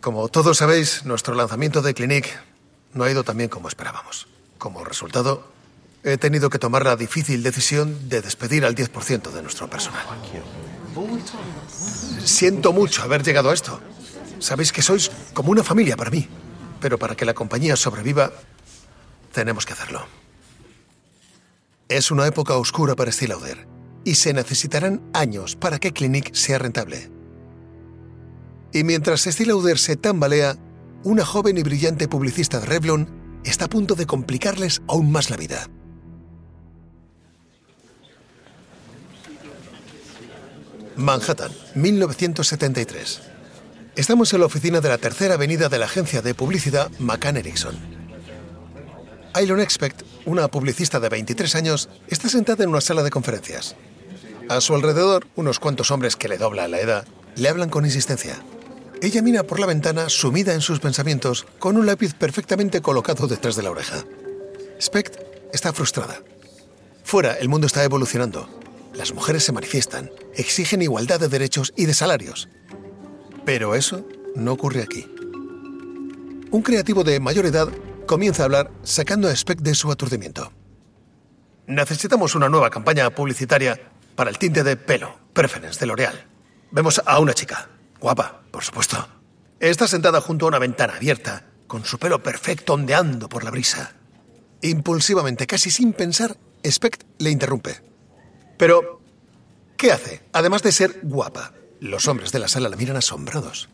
Como 0.00 0.28
todos 0.28 0.58
sabéis, 0.58 1.04
nuestro 1.04 1.34
lanzamiento 1.34 1.80
de 1.80 1.94
Clinique 1.94 2.30
no 2.92 3.04
ha 3.04 3.10
ido 3.10 3.24
tan 3.24 3.36
bien 3.36 3.48
como 3.48 3.68
esperábamos. 3.68 4.28
Como 4.58 4.84
resultado, 4.84 5.55
he 6.12 6.18
tenido 6.18 6.50
que 6.50 6.58
tomar 6.58 6.84
la 6.84 6.94
difícil 6.94 7.42
decisión 7.42 8.08
de 8.08 8.22
despedir 8.22 8.64
al 8.64 8.76
10% 8.76 9.32
de 9.32 9.42
nuestro 9.42 9.68
personal. 9.68 10.06
Siento 12.24 12.72
mucho 12.72 13.02
haber 13.02 13.24
llegado 13.24 13.50
a 13.50 13.54
esto. 13.54 13.80
Sabéis 14.38 14.72
que 14.72 14.82
sois 14.82 15.10
como 15.34 15.50
una 15.50 15.64
familia 15.64 15.96
para 15.96 16.10
mí, 16.10 16.28
pero 16.80 16.96
para 16.98 17.16
que 17.16 17.24
la 17.24 17.34
compañía 17.34 17.74
sobreviva, 17.74 18.32
tenemos 19.32 19.66
que 19.66 19.72
hacerlo. 19.72 20.06
Es 21.88 22.10
una 22.12 22.26
época 22.26 22.54
oscura 22.54 22.94
para 22.94 23.10
Estée 23.10 23.28
Lauder 23.28 23.66
y 24.04 24.14
se 24.14 24.32
necesitarán 24.32 25.02
años 25.12 25.56
para 25.56 25.80
que 25.80 25.92
Clinique 25.92 26.34
sea 26.34 26.58
rentable. 26.58 27.10
Y 28.72 28.84
mientras 28.84 29.26
Estée 29.26 29.46
Lauder 29.46 29.78
se 29.78 29.96
tambalea, 29.96 30.56
una 31.02 31.24
joven 31.24 31.58
y 31.58 31.62
brillante 31.62 32.06
publicista 32.06 32.60
de 32.60 32.66
Revlon 32.66 33.40
está 33.44 33.64
a 33.64 33.68
punto 33.68 33.96
de 33.96 34.06
complicarles 34.06 34.82
aún 34.86 35.10
más 35.10 35.30
la 35.30 35.36
vida. 35.36 35.68
Manhattan, 40.96 41.52
1973. 41.74 43.20
Estamos 43.96 44.32
en 44.32 44.40
la 44.40 44.46
oficina 44.46 44.80
de 44.80 44.88
la 44.88 44.96
tercera 44.96 45.34
avenida 45.34 45.68
de 45.68 45.78
la 45.78 45.84
agencia 45.84 46.22
de 46.22 46.34
publicidad 46.34 46.90
McCann 46.98 47.36
Erickson. 47.36 47.76
Aylon 49.34 49.60
Expect, 49.60 50.02
una 50.24 50.48
publicista 50.48 50.98
de 50.98 51.10
23 51.10 51.54
años, 51.54 51.90
está 52.08 52.30
sentada 52.30 52.64
en 52.64 52.70
una 52.70 52.80
sala 52.80 53.02
de 53.02 53.10
conferencias. 53.10 53.76
A 54.48 54.62
su 54.62 54.74
alrededor, 54.74 55.26
unos 55.36 55.58
cuantos 55.58 55.90
hombres 55.90 56.16
que 56.16 56.28
le 56.28 56.38
doblan 56.38 56.70
la 56.70 56.80
edad 56.80 57.06
le 57.34 57.48
hablan 57.50 57.68
con 57.68 57.84
insistencia. 57.84 58.42
Ella 59.02 59.20
mira 59.20 59.42
por 59.42 59.60
la 59.60 59.66
ventana, 59.66 60.08
sumida 60.08 60.54
en 60.54 60.62
sus 60.62 60.80
pensamientos, 60.80 61.46
con 61.58 61.76
un 61.76 61.84
lápiz 61.84 62.14
perfectamente 62.14 62.80
colocado 62.80 63.26
detrás 63.26 63.54
de 63.56 63.62
la 63.62 63.70
oreja. 63.70 64.04
Specht 64.80 65.16
está 65.52 65.74
frustrada. 65.74 66.22
Fuera, 67.04 67.34
el 67.34 67.50
mundo 67.50 67.66
está 67.66 67.84
evolucionando. 67.84 68.48
Las 68.96 69.12
mujeres 69.12 69.44
se 69.44 69.52
manifiestan, 69.52 70.10
exigen 70.34 70.80
igualdad 70.80 71.20
de 71.20 71.28
derechos 71.28 71.74
y 71.76 71.84
de 71.84 71.92
salarios. 71.92 72.48
Pero 73.44 73.74
eso 73.74 74.06
no 74.34 74.52
ocurre 74.52 74.82
aquí. 74.82 75.06
Un 76.50 76.62
creativo 76.62 77.04
de 77.04 77.20
mayor 77.20 77.44
edad 77.44 77.68
comienza 78.06 78.42
a 78.42 78.46
hablar 78.46 78.70
sacando 78.82 79.28
a 79.28 79.36
Speck 79.36 79.60
de 79.60 79.74
su 79.74 79.92
aturdimiento. 79.92 80.50
Necesitamos 81.66 82.34
una 82.34 82.48
nueva 82.48 82.70
campaña 82.70 83.10
publicitaria 83.10 83.78
para 84.14 84.30
el 84.30 84.38
tinte 84.38 84.62
de 84.62 84.76
pelo, 84.76 85.18
Preference 85.34 85.78
de 85.78 85.86
L'Oreal. 85.86 86.24
Vemos 86.70 87.02
a 87.04 87.18
una 87.20 87.34
chica, 87.34 87.68
guapa, 88.00 88.42
por 88.50 88.64
supuesto. 88.64 89.06
Está 89.60 89.86
sentada 89.88 90.20
junto 90.22 90.46
a 90.46 90.48
una 90.48 90.58
ventana 90.58 90.96
abierta, 90.96 91.44
con 91.66 91.84
su 91.84 91.98
pelo 91.98 92.22
perfecto 92.22 92.74
ondeando 92.74 93.28
por 93.28 93.44
la 93.44 93.50
brisa. 93.50 93.92
Impulsivamente, 94.62 95.46
casi 95.46 95.70
sin 95.70 95.92
pensar, 95.92 96.36
Speck 96.64 97.04
le 97.18 97.30
interrumpe. 97.30 97.85
Pero, 98.56 99.00
¿qué 99.76 99.92
hace? 99.92 100.22
Además 100.32 100.62
de 100.62 100.72
ser 100.72 101.00
guapa. 101.02 101.52
Los 101.80 102.08
hombres 102.08 102.32
de 102.32 102.38
la 102.38 102.48
sala 102.48 102.68
la 102.68 102.76
miran 102.76 102.96
asombrados. 102.96 103.68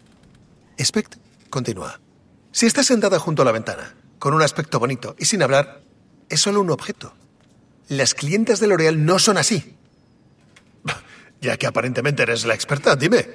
Speck 0.80 1.18
continúa. 1.50 2.00
Si 2.50 2.66
está 2.66 2.82
sentada 2.82 3.18
junto 3.18 3.42
a 3.42 3.44
la 3.44 3.52
ventana, 3.52 3.94
con 4.18 4.34
un 4.34 4.42
aspecto 4.42 4.78
bonito 4.78 5.14
y 5.18 5.24
sin 5.26 5.42
hablar, 5.42 5.82
es 6.28 6.40
solo 6.40 6.60
un 6.60 6.70
objeto. 6.70 7.14
Las 7.88 8.14
clientes 8.14 8.60
de 8.60 8.66
L'Oreal 8.66 9.04
no 9.04 9.18
son 9.18 9.36
así. 9.36 9.76
Ya 11.40 11.56
que 11.56 11.66
aparentemente 11.66 12.22
eres 12.22 12.44
la 12.44 12.54
experta, 12.54 12.94
dime, 12.94 13.26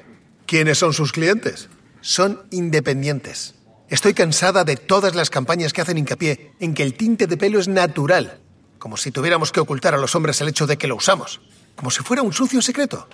¿quiénes 0.46 0.78
son 0.78 0.94
sus 0.94 1.12
clientes? 1.12 1.68
Son 2.00 2.42
independientes. 2.52 3.56
Estoy 3.90 4.14
cansada 4.14 4.64
de 4.64 4.78
todas 4.78 5.14
las 5.14 5.30
campañas 5.30 5.74
que 5.74 5.82
hacen 5.82 5.98
hincapié 5.98 6.54
en 6.62 6.74
que 6.74 6.84
el 6.84 6.94
tinte 6.94 7.28
de 7.28 7.36
pelo 7.36 7.60
es 7.60 7.68
natural, 7.68 8.40
como 8.80 8.98
si 8.98 9.12
tuviéramos 9.12 9.52
que 9.52 9.60
ocultar 9.60 9.94
a 9.94 9.98
los 9.98 10.16
hombres 10.16 10.40
el 10.42 10.50
hecho 10.50 10.68
de 10.68 10.78
que 10.78 10.88
lo 10.88 10.96
usamos, 10.96 11.42
como 11.76 11.92
si 11.92 12.04
fuera 12.04 12.22
un 12.22 12.34
sucio 12.34 12.62
secreto. 12.62 13.08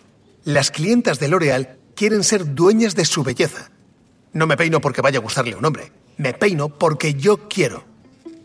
Las 0.43 0.71
clientas 0.71 1.19
de 1.19 1.27
L'Oreal 1.27 1.77
quieren 1.95 2.23
ser 2.23 2.53
dueñas 2.53 2.95
de 2.95 3.05
su 3.05 3.23
belleza. 3.23 3.71
No 4.33 4.47
me 4.47 4.57
peino 4.57 4.81
porque 4.81 5.01
vaya 5.01 5.19
a 5.19 5.21
gustarle 5.21 5.53
a 5.53 5.57
un 5.57 5.65
hombre. 5.65 5.91
Me 6.17 6.33
peino 6.33 6.69
porque 6.69 7.13
yo 7.13 7.47
quiero. 7.47 7.85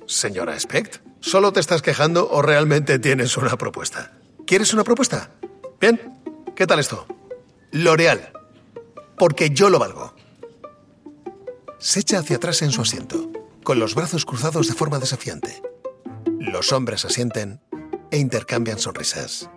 Señora 0.07 0.59
Specht, 0.59 0.97
¿solo 1.21 1.53
te 1.53 1.61
estás 1.61 1.83
quejando 1.83 2.31
o 2.31 2.43
realmente 2.43 2.99
tienes 2.99 3.37
una 3.37 3.57
propuesta? 3.57 4.13
¿Quieres 4.47 4.73
una 4.73 4.85
propuesta? 4.85 5.31
Bien, 5.81 6.21
¿qué 6.57 6.67
tal 6.67 6.79
esto? 6.79 7.07
L'Oreal. 7.73 8.33
Porque 9.19 9.51
yo 9.51 9.71
lo 9.71 9.79
valgo. 9.79 10.15
Se 11.79 12.01
echa 12.01 12.19
hacia 12.19 12.37
atrás 12.37 12.63
en 12.63 12.73
su 12.73 12.83
asiento, 12.83 13.31
con 13.63 13.79
los 13.79 13.95
brazos 13.95 14.25
cruzados 14.25 14.69
de 14.69 14.75
forma 14.75 14.99
desafiante. 14.99 15.63
Los 16.53 16.73
hombres 16.73 17.05
asienten 17.05 17.61
e 18.11 18.17
intercambian 18.17 18.79
sonrisas. 18.79 19.49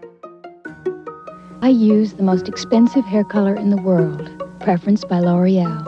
I 1.62 1.70
use 1.70 2.14
the 2.14 2.24
most 2.24 2.50
expensive 2.50 3.06
hair 3.06 3.24
color 3.24 3.56
in 3.56 3.70
the 3.70 3.82
world, 3.82 4.30
preference 4.60 5.06
by 5.06 5.20
L'Oreal. 5.20 5.88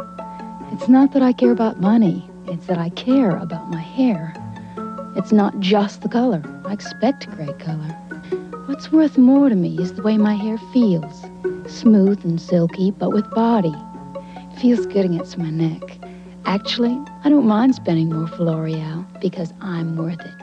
It's 0.71 0.87
not 0.87 1.11
that 1.11 1.21
I 1.21 1.33
care 1.33 1.51
about 1.51 1.81
money, 1.81 2.29
it's 2.47 2.67
that 2.67 2.77
I 2.77 2.89
care 2.91 3.35
about 3.35 3.69
my 3.69 3.81
hair. 3.81 4.33
It's 5.17 5.33
not 5.33 5.59
just 5.59 6.01
the 6.01 6.09
color. 6.09 6.41
I 6.65 6.73
expect 6.73 7.29
great 7.31 7.59
color. 7.59 7.91
What's 8.67 8.91
worth 8.91 9.17
more 9.17 9.49
to 9.49 9.55
me 9.55 9.77
is 9.79 9.93
the 9.93 10.03
way 10.03 10.17
my 10.17 10.35
hair 10.35 10.57
feels. 10.71 11.25
Smooth 11.67 12.23
and 12.23 12.39
silky, 12.39 12.91
but 12.91 13.11
with 13.11 13.29
body. 13.31 13.75
It 14.35 14.59
feels 14.59 14.85
good 14.85 15.05
against 15.05 15.37
my 15.37 15.49
neck. 15.49 15.99
Actually, 16.45 16.97
I 17.23 17.29
don't 17.29 17.45
mind 17.45 17.75
spending 17.75 18.09
more 18.09 18.27
for 18.27 18.43
L'Oreal 18.43 19.05
because 19.19 19.53
I'm 19.59 19.97
worth 19.97 20.21
it. 20.21 20.42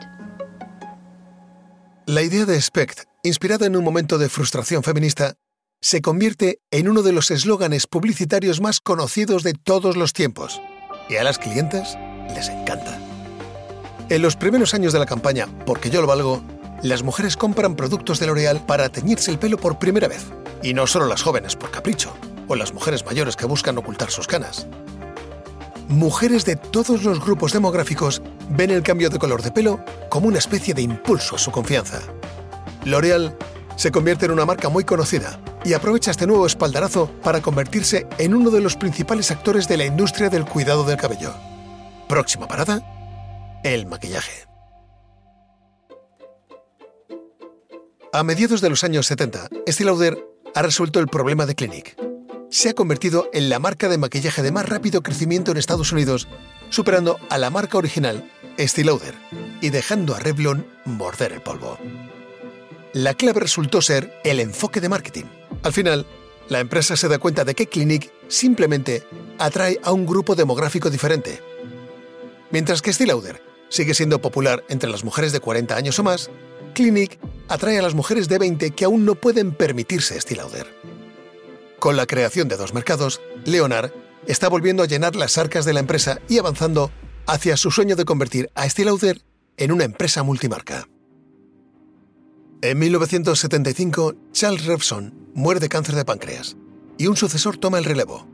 La 2.07 2.23
idea 2.23 2.45
de 2.45 2.59
Specht, 2.59 3.01
inspirada 3.21 3.67
en 3.67 3.75
un 3.75 3.83
momento 3.83 4.17
de 4.17 4.27
frustración 4.27 4.81
feminista, 4.81 5.35
se 5.81 6.01
convierte 6.01 6.59
en 6.71 6.89
uno 6.89 7.03
de 7.03 7.11
los 7.11 7.29
eslóganes 7.29 7.85
publicitarios 7.85 8.59
más 8.59 8.79
conocidos 8.79 9.43
de 9.43 9.53
todos 9.53 9.95
los 9.95 10.11
tiempos. 10.11 10.59
Y 11.09 11.17
a 11.17 11.23
las 11.23 11.37
clientes 11.37 11.95
les 12.33 12.49
encanta. 12.49 12.99
En 14.09 14.23
los 14.23 14.35
primeros 14.35 14.73
años 14.73 14.93
de 14.93 14.99
la 14.99 15.05
campaña 15.05 15.47
Porque 15.65 15.91
yo 15.91 16.01
lo 16.01 16.07
valgo, 16.07 16.41
las 16.81 17.03
mujeres 17.03 17.37
compran 17.37 17.75
productos 17.75 18.19
de 18.19 18.25
L'Oreal 18.25 18.65
para 18.65 18.89
teñirse 18.89 19.29
el 19.29 19.37
pelo 19.37 19.57
por 19.57 19.77
primera 19.77 20.07
vez. 20.07 20.25
Y 20.63 20.73
no 20.73 20.87
solo 20.87 21.05
las 21.05 21.21
jóvenes 21.21 21.55
por 21.55 21.69
capricho, 21.69 22.13
o 22.47 22.55
las 22.55 22.73
mujeres 22.73 23.05
mayores 23.05 23.35
que 23.35 23.45
buscan 23.45 23.77
ocultar 23.77 24.09
sus 24.09 24.25
canas. 24.25 24.65
Mujeres 25.87 26.45
de 26.45 26.55
todos 26.55 27.03
los 27.03 27.23
grupos 27.23 27.53
demográficos 27.53 28.23
ven 28.49 28.71
el 28.71 28.81
cambio 28.81 29.11
de 29.11 29.19
color 29.19 29.43
de 29.43 29.51
pelo 29.51 29.83
como 30.11 30.27
una 30.27 30.39
especie 30.39 30.73
de 30.73 30.81
impulso 30.81 31.37
a 31.37 31.39
su 31.39 31.51
confianza. 31.51 32.01
L'Oreal 32.83 33.37
se 33.77 33.91
convierte 33.91 34.25
en 34.25 34.31
una 34.31 34.45
marca 34.45 34.67
muy 34.67 34.83
conocida 34.83 35.39
y 35.63 35.71
aprovecha 35.71 36.11
este 36.11 36.27
nuevo 36.27 36.45
espaldarazo 36.45 37.09
para 37.23 37.41
convertirse 37.41 38.07
en 38.17 38.35
uno 38.35 38.49
de 38.49 38.59
los 38.59 38.75
principales 38.75 39.31
actores 39.31 39.69
de 39.69 39.77
la 39.77 39.85
industria 39.85 40.29
del 40.29 40.45
cuidado 40.45 40.83
del 40.83 40.97
cabello. 40.97 41.33
Próxima 42.09 42.45
parada, 42.45 42.81
el 43.63 43.85
maquillaje. 43.85 44.47
A 48.11 48.23
mediados 48.23 48.59
de 48.59 48.69
los 48.69 48.83
años 48.83 49.07
70, 49.07 49.47
Estée 49.65 49.85
Lauder 49.85 50.17
ha 50.53 50.61
resuelto 50.61 50.99
el 50.99 51.07
problema 51.07 51.45
de 51.45 51.55
Clinique. 51.55 52.10
Se 52.51 52.67
ha 52.67 52.73
convertido 52.73 53.29
en 53.31 53.47
la 53.47 53.59
marca 53.59 53.87
de 53.87 53.97
maquillaje 53.97 54.43
de 54.43 54.51
más 54.51 54.67
rápido 54.67 55.01
crecimiento 55.01 55.51
en 55.51 55.57
Estados 55.57 55.93
Unidos, 55.93 56.27
superando 56.69 57.17
a 57.29 57.37
la 57.37 57.49
marca 57.49 57.77
original, 57.77 58.29
Estée 58.57 58.83
Lauder, 58.83 59.15
y 59.61 59.69
dejando 59.69 60.13
a 60.13 60.19
Revlon 60.19 60.67
morder 60.83 61.31
el 61.31 61.41
polvo. 61.41 61.77
La 62.91 63.13
clave 63.13 63.39
resultó 63.39 63.81
ser 63.81 64.19
el 64.25 64.41
enfoque 64.41 64.81
de 64.81 64.89
marketing. 64.89 65.23
Al 65.63 65.71
final, 65.71 66.05
la 66.49 66.59
empresa 66.59 66.97
se 66.97 67.07
da 67.07 67.19
cuenta 67.19 67.45
de 67.45 67.55
que 67.55 67.67
Clinique 67.67 68.11
simplemente 68.27 69.07
atrae 69.39 69.79
a 69.81 69.93
un 69.93 70.05
grupo 70.05 70.35
demográfico 70.35 70.89
diferente. 70.89 71.41
Mientras 72.51 72.81
que 72.81 72.89
Estée 72.89 73.07
Lauder 73.07 73.41
sigue 73.69 73.93
siendo 73.93 74.19
popular 74.19 74.65
entre 74.67 74.89
las 74.89 75.05
mujeres 75.05 75.31
de 75.31 75.39
40 75.39 75.73
años 75.73 75.97
o 75.99 76.03
más, 76.03 76.29
Clinique 76.75 77.17
atrae 77.47 77.79
a 77.79 77.81
las 77.81 77.93
mujeres 77.93 78.27
de 78.27 78.39
20 78.39 78.71
que 78.71 78.83
aún 78.83 79.05
no 79.05 79.15
pueden 79.15 79.53
permitirse 79.53 80.17
Estée 80.17 80.35
Lauder. 80.35 80.67
Con 81.81 81.97
la 81.97 82.05
creación 82.05 82.47
de 82.47 82.57
dos 82.57 82.75
mercados, 82.75 83.21
Leonard 83.43 83.91
está 84.27 84.47
volviendo 84.49 84.83
a 84.83 84.85
llenar 84.85 85.15
las 85.15 85.39
arcas 85.39 85.65
de 85.65 85.73
la 85.73 85.79
empresa 85.79 86.19
y 86.29 86.37
avanzando 86.37 86.91
hacia 87.25 87.57
su 87.57 87.71
sueño 87.71 87.95
de 87.95 88.05
convertir 88.05 88.51
a 88.53 88.67
Estée 88.67 88.85
Lauder 88.85 89.23
en 89.57 89.71
una 89.71 89.85
empresa 89.85 90.21
multimarca. 90.21 90.87
En 92.61 92.77
1975, 92.77 94.13
Charles 94.31 94.65
Revson 94.65 95.31
muere 95.33 95.59
de 95.59 95.69
cáncer 95.69 95.95
de 95.95 96.05
páncreas 96.05 96.55
y 96.99 97.07
un 97.07 97.17
sucesor 97.17 97.57
toma 97.57 97.79
el 97.79 97.85
relevo. 97.85 98.27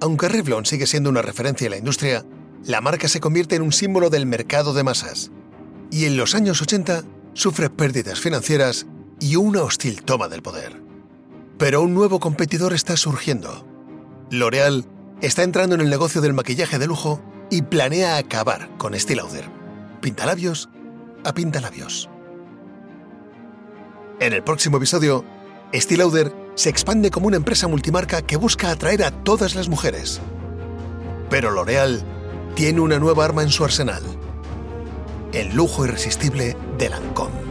Aunque 0.00 0.28
Revlon 0.28 0.66
sigue 0.66 0.88
siendo 0.88 1.10
una 1.10 1.22
referencia 1.22 1.66
en 1.66 1.70
la 1.70 1.78
industria, 1.78 2.26
la 2.64 2.80
marca 2.80 3.06
se 3.06 3.20
convierte 3.20 3.54
en 3.54 3.62
un 3.62 3.72
símbolo 3.72 4.10
del 4.10 4.26
mercado 4.26 4.74
de 4.74 4.82
masas. 4.82 5.30
Y 5.92 6.06
en 6.06 6.16
los 6.16 6.34
años 6.34 6.60
80 6.60 7.04
sufre 7.34 7.70
pérdidas 7.70 8.18
financieras 8.18 8.88
y 9.20 9.36
una 9.36 9.62
hostil 9.62 10.02
toma 10.02 10.26
del 10.26 10.42
poder. 10.42 10.83
Pero 11.64 11.80
un 11.80 11.94
nuevo 11.94 12.20
competidor 12.20 12.74
está 12.74 12.94
surgiendo. 12.94 13.66
L'Oreal 14.30 14.84
está 15.22 15.44
entrando 15.44 15.74
en 15.74 15.80
el 15.80 15.88
negocio 15.88 16.20
del 16.20 16.34
maquillaje 16.34 16.78
de 16.78 16.86
lujo 16.86 17.22
y 17.50 17.62
planea 17.62 18.18
acabar 18.18 18.68
con 18.76 18.92
Estée 18.92 19.16
Lauder. 19.16 19.48
Pintalabios 20.02 20.68
a 21.24 21.32
pintalabios. 21.32 22.10
En 24.20 24.34
el 24.34 24.44
próximo 24.44 24.76
episodio, 24.76 25.24
Estée 25.72 25.96
Lauder 25.96 26.34
se 26.54 26.68
expande 26.68 27.10
como 27.10 27.28
una 27.28 27.38
empresa 27.38 27.66
multimarca 27.66 28.20
que 28.20 28.36
busca 28.36 28.70
atraer 28.70 29.02
a 29.02 29.10
todas 29.10 29.54
las 29.54 29.70
mujeres. 29.70 30.20
Pero 31.30 31.50
L'Oreal 31.50 32.04
tiene 32.56 32.80
una 32.80 32.98
nueva 32.98 33.24
arma 33.24 33.42
en 33.42 33.48
su 33.48 33.64
arsenal. 33.64 34.02
El 35.32 35.56
lujo 35.56 35.86
irresistible 35.86 36.58
de 36.76 36.90
Lancôme. 36.90 37.43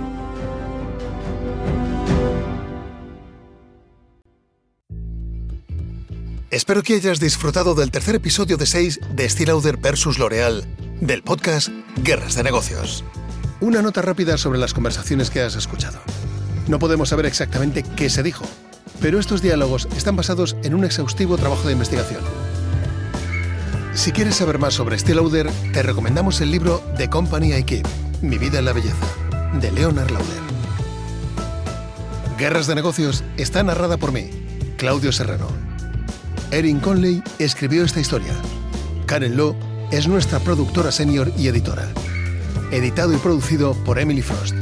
Espero 6.53 6.83
que 6.83 6.93
hayas 6.93 7.19
disfrutado 7.19 7.73
del 7.73 7.89
tercer 7.89 8.13
episodio 8.13 8.57
de 8.57 8.67
6 8.67 8.99
de 9.15 9.27
Steel 9.27 9.47
Lauder 9.47 9.77
vs 9.77 10.19
L'Oreal 10.19 10.63
del 11.01 11.23
podcast 11.23 11.69
Guerras 12.03 12.35
de 12.35 12.43
Negocios. 12.43 13.03
Una 13.59 13.81
nota 13.81 14.03
rápida 14.03 14.37
sobre 14.37 14.59
las 14.59 14.71
conversaciones 14.71 15.31
que 15.31 15.41
has 15.41 15.55
escuchado. 15.55 15.99
No 16.67 16.77
podemos 16.77 17.09
saber 17.09 17.25
exactamente 17.25 17.81
qué 17.81 18.07
se 18.07 18.21
dijo, 18.21 18.45
pero 19.01 19.19
estos 19.19 19.41
diálogos 19.41 19.87
están 19.97 20.15
basados 20.15 20.55
en 20.61 20.75
un 20.75 20.85
exhaustivo 20.85 21.37
trabajo 21.37 21.65
de 21.65 21.73
investigación. 21.73 22.21
Si 23.95 24.11
quieres 24.11 24.35
saber 24.35 24.59
más 24.59 24.75
sobre 24.75 24.99
Steel 24.99 25.17
Lauder, 25.17 25.49
te 25.73 25.81
recomendamos 25.81 26.39
el 26.39 26.51
libro 26.51 26.83
The 26.97 27.09
Company 27.09 27.55
I 27.55 27.63
Keep, 27.63 27.87
Mi 28.21 28.37
vida 28.37 28.59
en 28.59 28.65
la 28.65 28.73
belleza, 28.73 29.07
de 29.59 29.71
Leonard 29.71 30.11
Lauder. 30.11 30.43
Guerras 32.37 32.67
de 32.67 32.75
Negocios 32.75 33.23
está 33.37 33.63
narrada 33.63 33.97
por 33.97 34.11
mí, 34.11 34.29
Claudio 34.77 35.11
Serrano. 35.11 35.72
Erin 36.53 36.79
Conley 36.79 37.23
escribió 37.39 37.83
esta 37.83 37.99
historia. 37.99 38.31
Karen 39.07 39.35
Lowe 39.35 39.55
es 39.89 40.07
nuestra 40.07 40.39
productora 40.39 40.91
senior 40.91 41.31
y 41.35 41.47
editora. 41.47 41.87
Editado 42.71 43.11
y 43.11 43.17
producido 43.17 43.73
por 43.83 43.97
Emily 43.97 44.21
Frost. 44.21 44.53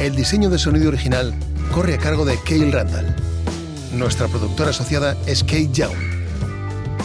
El 0.00 0.16
diseño 0.16 0.50
de 0.50 0.58
sonido 0.58 0.88
original 0.88 1.32
corre 1.72 1.94
a 1.94 1.98
cargo 1.98 2.24
de 2.24 2.36
Kale 2.44 2.72
Randall. 2.72 3.14
Nuestra 3.94 4.26
productora 4.26 4.70
asociada 4.70 5.16
es 5.26 5.44
Kate 5.44 5.70
Young. 5.72 5.94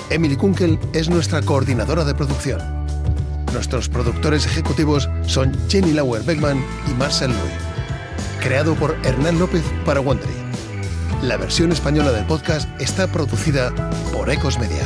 Emily 0.09 0.37
Kunkel 0.37 0.79
es 0.93 1.07
nuestra 1.07 1.43
coordinadora 1.43 2.03
de 2.03 2.15
producción. 2.15 2.61
Nuestros 3.53 3.89
productores 3.89 4.47
ejecutivos 4.47 5.07
son 5.27 5.55
Jenny 5.69 5.93
Lauer 5.93 6.23
Beckman 6.23 6.65
y 6.89 6.95
Marcel 6.95 7.29
Louis. 7.29 7.53
Creado 8.41 8.73
por 8.73 8.97
Hernán 9.03 9.37
López 9.37 9.63
para 9.85 10.01
Wondery. 10.01 10.42
La 11.23 11.37
versión 11.37 11.71
española 11.71 12.11
del 12.11 12.25
podcast 12.25 12.69
está 12.81 13.07
producida 13.07 13.73
por 14.11 14.29
Ecos 14.29 14.59
Media. 14.59 14.85